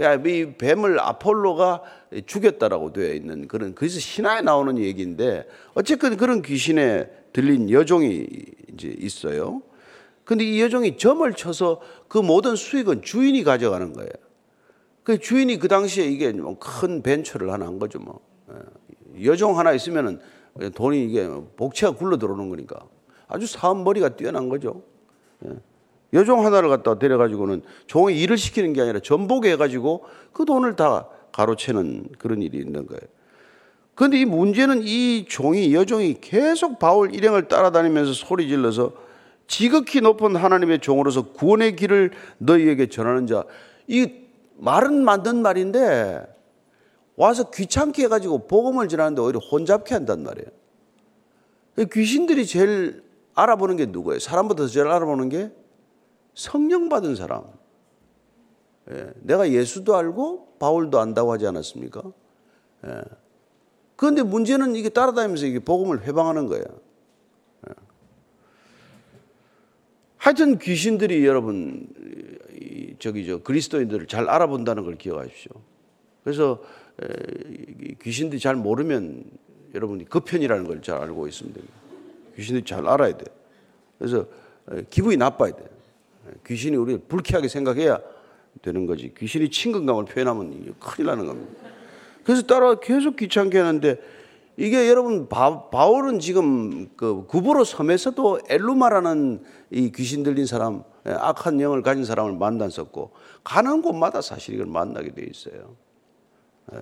이 0.00 0.54
뱀을 0.56 0.98
아폴로가 0.98 1.82
죽였다라고 2.26 2.92
되어 2.92 3.12
있는 3.12 3.46
그런 3.48 3.74
그래서 3.74 4.00
신화에 4.00 4.40
나오는 4.40 4.78
얘기인데 4.78 5.46
어쨌든 5.74 6.16
그런 6.16 6.42
귀신에 6.42 7.08
들린 7.32 7.70
여종이 7.70 8.26
이제 8.72 8.94
있어요. 8.98 9.62
근데 10.24 10.44
이 10.44 10.60
여종이 10.62 10.96
점을 10.96 11.30
쳐서 11.34 11.80
그 12.08 12.18
모든 12.18 12.56
수익은 12.56 13.02
주인이 13.02 13.42
가져가는 13.44 13.92
거예요. 13.92 14.10
그 15.02 15.18
주인이 15.18 15.58
그 15.58 15.68
당시에 15.68 16.04
이게 16.04 16.32
뭐큰 16.32 17.02
벤처를 17.02 17.52
하나 17.52 17.66
한 17.66 17.78
거죠 17.78 17.98
뭐. 17.98 18.20
예. 18.52 19.26
여종 19.26 19.58
하나 19.58 19.72
있으면은 19.72 20.20
돈이 20.74 21.04
이게 21.04 21.28
복채가 21.56 21.92
굴러 21.96 22.16
들어오는 22.16 22.48
거니까 22.48 22.86
아주 23.28 23.46
사업 23.46 23.82
머리가 23.82 24.10
뛰어난 24.10 24.48
거죠. 24.48 24.82
예. 26.12 26.18
여종 26.18 26.44
하나를 26.44 26.68
갖다 26.68 26.98
데려가지고는 26.98 27.62
종이 27.86 28.20
일을 28.20 28.36
시키는 28.36 28.72
게 28.72 28.82
아니라 28.82 29.00
전복해 29.00 29.56
가지고 29.56 30.04
그 30.32 30.44
돈을 30.44 30.76
다 30.76 31.08
가로채는 31.32 32.08
그런 32.18 32.42
일이 32.42 32.58
있는 32.58 32.86
거예요. 32.86 33.00
그런데 33.94 34.18
이 34.18 34.24
문제는 34.24 34.80
이 34.82 35.26
종이 35.28 35.74
여종이 35.74 36.16
계속 36.20 36.78
바울 36.78 37.14
일행을 37.14 37.48
따라다니면서 37.48 38.12
소리 38.12 38.48
질러서 38.48 38.92
지극히 39.46 40.00
높은 40.00 40.36
하나님의 40.36 40.78
종으로서 40.78 41.32
구원의 41.32 41.76
길을 41.76 42.12
너희에게 42.38 42.88
전하는 42.88 43.26
자. 43.26 43.44
이 43.86 44.12
말은 44.58 45.04
만든 45.04 45.42
말인데 45.42 46.22
와서 47.16 47.50
귀찮게 47.50 48.04
해가지고 48.04 48.46
복음을 48.46 48.88
전하는데 48.88 49.20
오히려 49.20 49.38
혼잡케 49.38 49.94
한단 49.94 50.22
말이에요. 50.22 50.48
귀신들이 51.92 52.46
제일 52.46 53.02
알아보는 53.34 53.76
게 53.76 53.86
누구예요? 53.86 54.18
사람보다 54.18 54.66
제일 54.66 54.86
알아보는 54.86 55.28
게 55.28 55.50
성령 56.34 56.88
받은 56.88 57.14
사람. 57.16 57.44
예, 58.90 59.12
내가 59.20 59.50
예수도 59.50 59.96
알고 59.96 60.56
바울도 60.58 60.98
안다고 60.98 61.32
하지 61.32 61.46
않았습니까? 61.46 62.02
예. 62.86 63.02
그런데 63.96 64.22
문제는 64.22 64.74
이게 64.76 64.88
따라다니면서 64.88 65.46
이게 65.46 65.58
복음을 65.58 66.02
회방하는 66.02 66.46
거예요. 66.46 66.64
예. 67.68 67.74
하여튼 70.16 70.58
귀신들이 70.58 71.26
여러분 71.26 71.88
저기 72.98 73.26
저 73.26 73.38
그리스도인들을 73.42 74.06
잘 74.06 74.28
알아본다는 74.28 74.84
걸 74.84 74.96
기억하십시오. 74.96 75.52
그래서 76.24 76.62
귀신들이 78.02 78.40
잘 78.40 78.56
모르면 78.56 79.24
여러분이 79.74 80.04
그 80.06 80.20
편이라는 80.20 80.64
걸 80.66 80.82
잘 80.82 80.98
알고 80.98 81.28
있으면 81.28 81.54
됩니다. 81.54 81.74
귀신들이 82.36 82.64
잘 82.64 82.86
알아야 82.86 83.16
돼. 83.16 83.24
그래서 83.98 84.26
기분이 84.90 85.16
나빠야 85.16 85.52
돼. 85.52 85.64
귀신이 86.46 86.76
우리를 86.76 87.02
불쾌하게 87.08 87.48
생각해야 87.48 88.00
되는 88.62 88.86
거지. 88.86 89.12
귀신이 89.16 89.50
친근감을 89.50 90.04
표현하면 90.06 90.74
큰일 90.78 91.06
나는 91.06 91.26
겁니다. 91.26 91.52
그래서 92.24 92.42
따라 92.42 92.74
계속 92.78 93.16
귀찮게 93.16 93.58
하는데 93.58 93.98
이게 94.56 94.88
여러분 94.88 95.28
바, 95.28 95.48
울은 95.86 96.18
지금 96.20 96.88
그 96.96 97.24
구보로 97.26 97.64
섬에서도 97.64 98.40
엘루마라는 98.48 99.42
이 99.70 99.90
귀신 99.90 100.22
들린 100.22 100.44
사람, 100.44 100.84
예, 101.06 101.12
악한 101.12 101.60
영을 101.60 101.80
가진 101.82 102.04
사람을 102.04 102.36
만났었고 102.36 103.12
가는 103.42 103.80
곳마다 103.80 104.20
사실 104.20 104.54
이걸 104.54 104.66
만나게 104.66 105.14
돼 105.14 105.26
있어요. 105.30 105.76
예. 106.74 106.80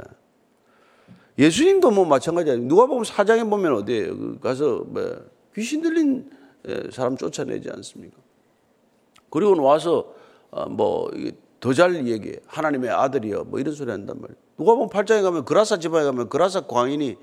예수님도 1.38 1.92
뭐 1.92 2.05
마찬가지야. 2.05 2.57
누가 2.57 2.87
보면 2.87 3.05
사장에 3.05 3.44
보면 3.44 3.75
어디에요? 3.75 4.16
그 4.16 4.38
가서 4.40 4.85
뭐 4.88 5.16
귀신 5.55 5.81
들린 5.81 6.29
예, 6.66 6.90
사람 6.90 7.16
쫓아내지 7.16 7.71
않습니까? 7.71 8.16
그리고 9.30 9.60
와서 9.62 10.14
어, 10.50 10.68
뭐더 10.68 11.72
잘 11.74 12.06
얘기해. 12.06 12.36
하나님의 12.46 12.90
아들이여. 12.90 13.44
뭐 13.44 13.60
이런 13.60 13.74
소리 13.74 13.90
한단 13.90 14.20
말이에요. 14.20 14.38
누가 14.56 14.74
보면 14.74 14.88
팔장에 14.88 15.22
가면 15.22 15.44
그라사 15.44 15.78
집안에 15.78 16.04
가면 16.04 16.28
그라사 16.28 16.62
광인이 16.62 17.16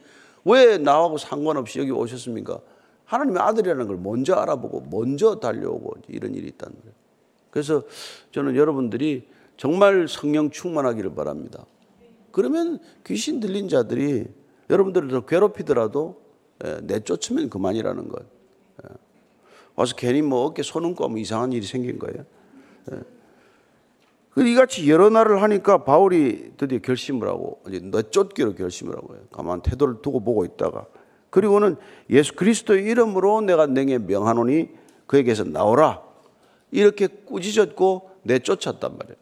왜 0.45 0.77
나하고 0.77 1.17
상관없이 1.17 1.79
여기 1.79 1.91
오셨습니까? 1.91 2.59
하나님의 3.05 3.41
아들이라는 3.41 3.87
걸 3.87 3.97
먼저 3.97 4.35
알아보고 4.35 4.87
먼저 4.89 5.39
달려오고 5.39 5.95
이런 6.07 6.33
일이 6.33 6.47
있단 6.47 6.71
말이에요. 6.75 6.93
그래서 7.49 7.83
저는 8.31 8.55
여러분들이 8.55 9.27
정말 9.57 10.07
성령 10.07 10.49
충만하기를 10.49 11.15
바랍니다. 11.15 11.65
그러면 12.31 12.79
귀신 13.05 13.39
들린 13.39 13.69
자들이 13.69 14.25
여러분들을 14.69 15.07
더 15.09 15.25
괴롭히더라도 15.25 16.21
예, 16.65 16.79
내쫓으면 16.83 17.49
그만이라는 17.49 18.09
것. 18.09 18.34
와서 19.75 19.95
괜히 19.95 20.21
뭐 20.21 20.45
어깨 20.45 20.63
손은고 20.63 21.07
뭐 21.07 21.17
이상한 21.17 21.51
일이 21.51 21.65
생긴 21.65 21.99
거예요. 21.99 22.25
예. 22.91 22.99
그 24.31 24.45
이같이 24.45 24.89
여러 24.89 25.09
날을 25.09 25.41
하니까 25.41 25.85
바울이 25.85 26.51
드디어 26.57 26.79
결심을 26.79 27.27
하고 27.27 27.61
이제 27.69 27.79
내쫓기로 27.79 28.55
결심을 28.55 28.95
하고 28.95 29.15
요 29.15 29.19
가만 29.31 29.61
태도를 29.61 30.01
두고 30.01 30.19
보고 30.19 30.43
있다가 30.43 30.87
그리고는 31.29 31.77
예수 32.09 32.33
그리스도의 32.35 32.83
이름으로 32.83 33.41
내가 33.41 33.65
내게 33.65 33.97
명하노니 33.97 34.69
그에게서 35.07 35.45
나오라 35.45 36.01
이렇게 36.71 37.07
꾸짖었고 37.07 38.09
내쫓았단 38.23 38.97
말이에요. 38.97 39.17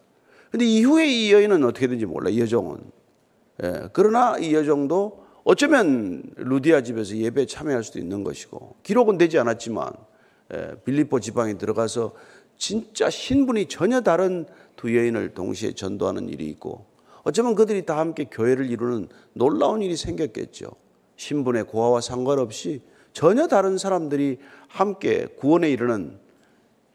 근데 0.49 0.65
이후에 0.65 1.07
이 1.07 1.33
여인은 1.33 1.63
어떻게 1.63 1.87
된지 1.87 2.05
몰라 2.05 2.29
이 2.29 2.39
여종은. 2.39 2.77
예. 3.63 3.89
그러나 3.93 4.37
이 4.37 4.53
여종도 4.53 5.23
어쩌면 5.43 6.23
루디아 6.37 6.81
집에서 6.81 7.15
예배에 7.15 7.45
참여할 7.45 7.83
수도 7.83 7.99
있는 7.99 8.23
것이고 8.23 8.77
기록은 8.81 9.17
되지 9.17 9.37
않았지만 9.39 9.91
빌리포 10.86 11.19
지방에 11.19 11.58
들어가서 11.58 12.13
진짜 12.58 13.10
신분이 13.10 13.67
전혀 13.67 14.01
다른 14.01 14.45
두 14.75 14.95
여인을 14.95 15.34
동시에 15.34 15.73
전도하는 15.73 16.29
일이 16.29 16.47
있고 16.49 16.86
어쩌면 17.23 17.56
그들이 17.56 17.86
다 17.86 17.97
함께 17.97 18.25
교회를 18.25 18.69
이루는 18.69 19.08
놀라운 19.34 19.82
일이 19.82 19.95
생겼겠죠. 19.95 20.71
신분의 21.15 21.65
고하와 21.65 22.01
상관없이 22.01 22.82
전혀 23.13 23.47
다른 23.47 23.77
사람들이 23.77 24.39
함께 24.67 25.27
구원에 25.38 25.69
이르는 25.69 26.19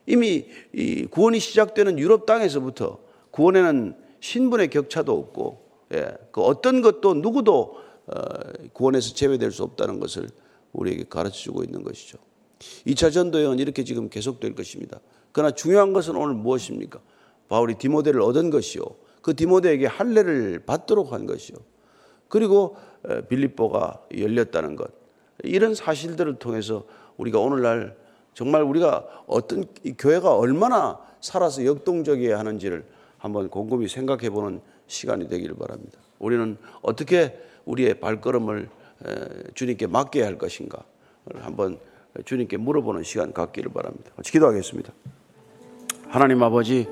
이미 0.07 0.47
이 0.73 1.07
구원이 1.07 1.39
시작되는 1.39 1.99
유럽 1.99 2.27
땅에서부터 2.27 2.99
구원에는 3.31 3.95
신분의 4.21 4.71
격차도 4.71 5.17
없고 5.17 5.69
예, 5.95 6.17
그 6.33 6.43
어떤 6.43 6.83
것도 6.83 7.15
누구도 7.15 7.77
어, 8.07 8.21
구원에서 8.73 9.15
제외될 9.15 9.53
수 9.53 9.63
없다는 9.63 10.01
것을 10.01 10.29
우리에게 10.73 11.05
가르쳐 11.09 11.37
주고 11.37 11.63
있는 11.63 11.83
것이죠. 11.83 12.19
2차 12.87 13.13
전도 13.13 13.39
여행은 13.39 13.59
이렇게 13.59 13.85
지금 13.85 14.09
계속될 14.09 14.55
것입니다. 14.55 15.01
그러나 15.33 15.55
중요한 15.55 15.93
것은 15.93 16.17
오늘 16.17 16.35
무엇입니까? 16.35 17.01
바울이 17.49 17.75
디모데를 17.75 18.21
얻은 18.21 18.51
것이요. 18.51 18.83
그 19.23 19.35
디모데에게 19.35 19.87
할례를 19.87 20.61
받도록 20.67 21.13
한 21.13 21.27
것이요. 21.27 21.57
그리고 22.29 22.77
빌립보가 23.29 24.03
열렸다는 24.17 24.77
것. 24.77 24.91
이런 25.45 25.75
사실들을 25.75 26.39
통해서 26.39 26.85
우리가 27.17 27.39
오늘날 27.39 27.97
정말 28.35 28.63
우리가 28.63 29.25
어떤 29.27 29.65
교회가 29.99 30.37
얼마나 30.37 30.99
살아서 31.21 31.65
역동적이어야 31.65 32.39
하는지를 32.39 32.85
한번 33.19 33.49
곰곰이 33.49 33.89
생각해 33.89 34.31
보는 34.31 34.61
시간이 34.87 35.29
되기를 35.29 35.57
바랍니다. 35.57 35.99
우리는 36.19 36.57
어떻게 36.83 37.39
우리의 37.65 38.01
발걸음을 38.01 38.69
주님께 39.55 39.87
맡겨야 39.87 40.27
할 40.27 40.39
것인가 40.39 40.85
한번 41.35 41.79
주님께 42.25 42.57
물어보는 42.57 43.03
시간 43.03 43.33
갖기를 43.33 43.73
바랍니다. 43.73 44.11
같이 44.17 44.33
기도하겠습니다. 44.33 44.93
하나님 46.09 46.43
아버지, 46.43 46.89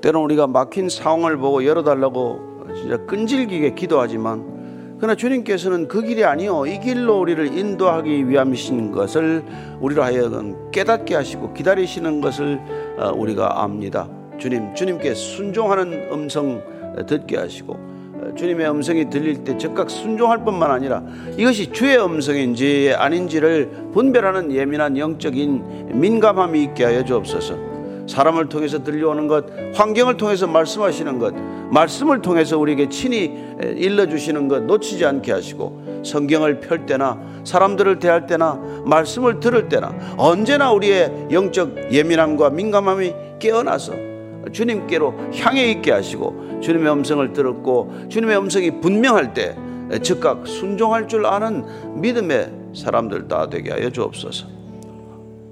때론 0.00 0.24
우리가 0.24 0.46
막힌 0.46 0.88
상황을 0.88 1.36
보고 1.38 1.64
열어달라고 1.64 2.52
진짜 2.74 2.96
끈질기게 3.06 3.74
기도하지만 3.74 4.96
그러나 4.98 5.16
주님께서는 5.16 5.88
그 5.88 6.02
길이 6.02 6.24
아니요 6.24 6.64
이 6.64 6.78
길로 6.78 7.18
우리를 7.20 7.58
인도하기 7.58 8.28
위함이신 8.28 8.92
것을 8.92 9.44
우리로 9.80 10.02
하여금 10.02 10.70
깨닫게 10.70 11.16
하시고 11.16 11.54
기다리시는 11.54 12.20
것을 12.20 12.60
어, 12.98 13.12
우리가 13.12 13.62
압니다. 13.62 14.08
주님, 14.38 14.74
주님께 14.74 15.14
순종하는 15.14 16.12
음성 16.12 16.62
듣게 17.06 17.36
하시고 17.36 17.72
어, 17.74 17.91
주님의 18.36 18.70
음성이 18.70 19.08
들릴 19.10 19.44
때 19.44 19.56
즉각 19.56 19.90
순종할 19.90 20.44
뿐만 20.44 20.70
아니라 20.70 21.02
이것이 21.36 21.72
주의 21.72 21.96
음성인지 21.96 22.94
아닌지를 22.96 23.70
분별하는 23.92 24.52
예민한 24.52 24.96
영적인 24.96 26.00
민감함이 26.00 26.62
있게 26.62 26.84
하여 26.84 27.04
주옵소서. 27.04 27.72
사람을 28.06 28.48
통해서 28.48 28.82
들려오는 28.82 29.28
것, 29.28 29.46
환경을 29.74 30.16
통해서 30.16 30.46
말씀하시는 30.46 31.18
것, 31.18 31.34
말씀을 31.70 32.20
통해서 32.20 32.58
우리에게 32.58 32.88
친히 32.88 33.32
일러주시는 33.60 34.48
것 34.48 34.64
놓치지 34.64 35.04
않게 35.04 35.32
하시고 35.32 36.02
성경을 36.04 36.60
펼 36.60 36.84
때나 36.84 37.18
사람들을 37.44 38.00
대할 38.00 38.26
때나 38.26 38.60
말씀을 38.84 39.40
들을 39.40 39.68
때나 39.68 39.94
언제나 40.16 40.72
우리의 40.72 41.28
영적 41.30 41.92
예민함과 41.92 42.50
민감함이 42.50 43.14
깨어나서 43.38 44.11
주님께로 44.50 45.14
향해 45.34 45.70
있게 45.70 45.92
하시고 45.92 46.60
주님의 46.60 46.92
음성을 46.92 47.32
들었고 47.32 48.08
주님의 48.08 48.36
음성이 48.38 48.80
분명할 48.80 49.34
때 49.34 49.56
즉각 50.02 50.46
순종할 50.46 51.08
줄 51.08 51.26
아는 51.26 52.00
믿음의 52.00 52.52
사람들 52.74 53.28
다 53.28 53.48
되게 53.48 53.70
하여 53.70 53.90
주옵소서. 53.90 54.46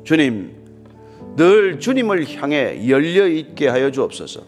주님, 0.05 0.57
늘 1.37 1.79
주님을 1.79 2.27
향해 2.37 2.89
열려 2.89 3.27
있게 3.27 3.69
하여 3.69 3.91
주옵소서. 3.91 4.41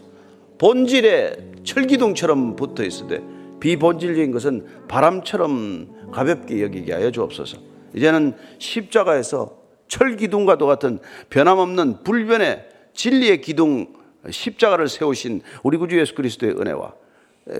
본질에 0.59 1.37
철기둥처럼 1.64 2.57
붙어 2.57 2.85
있으되 2.85 3.22
비본질적인 3.61 4.33
것은 4.33 4.66
바람처럼 4.88 6.11
가볍게 6.11 6.62
여기게 6.62 6.92
하여 6.92 7.11
주옵소서. 7.11 7.59
이제는 7.94 8.35
십자가에서 8.59 9.59
철기둥과도 9.88 10.66
같은 10.66 10.98
변함없는 11.31 12.02
불변의 12.02 12.64
진리의 12.94 13.40
기둥 13.40 14.01
십자가를 14.30 14.88
세우신 14.88 15.42
우리 15.62 15.76
구주 15.76 15.98
예수 15.98 16.14
그리스도의 16.14 16.52
은혜와 16.52 16.94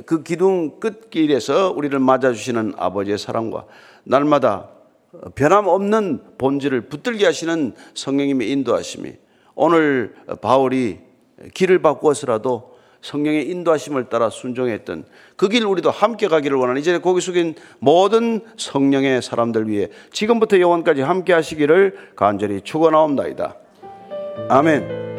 그 0.07 0.22
기둥 0.22 0.79
끝길에서 0.79 1.72
우리를 1.72 1.98
맞아주시는 1.98 2.75
아버지의 2.77 3.18
사랑과 3.18 3.64
날마다 4.05 4.68
변함없는 5.35 6.38
본질을 6.38 6.83
붙들게 6.83 7.25
하시는 7.27 7.75
성령님의 7.94 8.51
인도하심이 8.51 9.12
오늘 9.55 10.14
바울이 10.40 11.01
길을 11.55 11.83
바꾸어서라도 11.83 12.72
성령의 13.03 13.51
인도하심을 13.51 14.09
따라 14.09 14.31
순종했던 14.31 15.05
그 15.37 15.48
길 15.48 15.66
우리도 15.66 15.90
함께 15.90 16.29
가기를 16.29 16.57
원하는 16.57 16.81
이제 16.81 16.96
고기 16.98 17.20
숙인 17.20 17.57
모든 17.81 18.40
성령의 18.57 19.20
사람들 19.20 19.68
위해 19.68 19.88
지금부터 20.12 20.61
영원까지 20.61 21.03
함께 21.03 21.33
하시기를 21.33 22.12
간절히 22.14 22.61
축원하옵나이다. 22.61 23.57
아멘. 24.48 25.12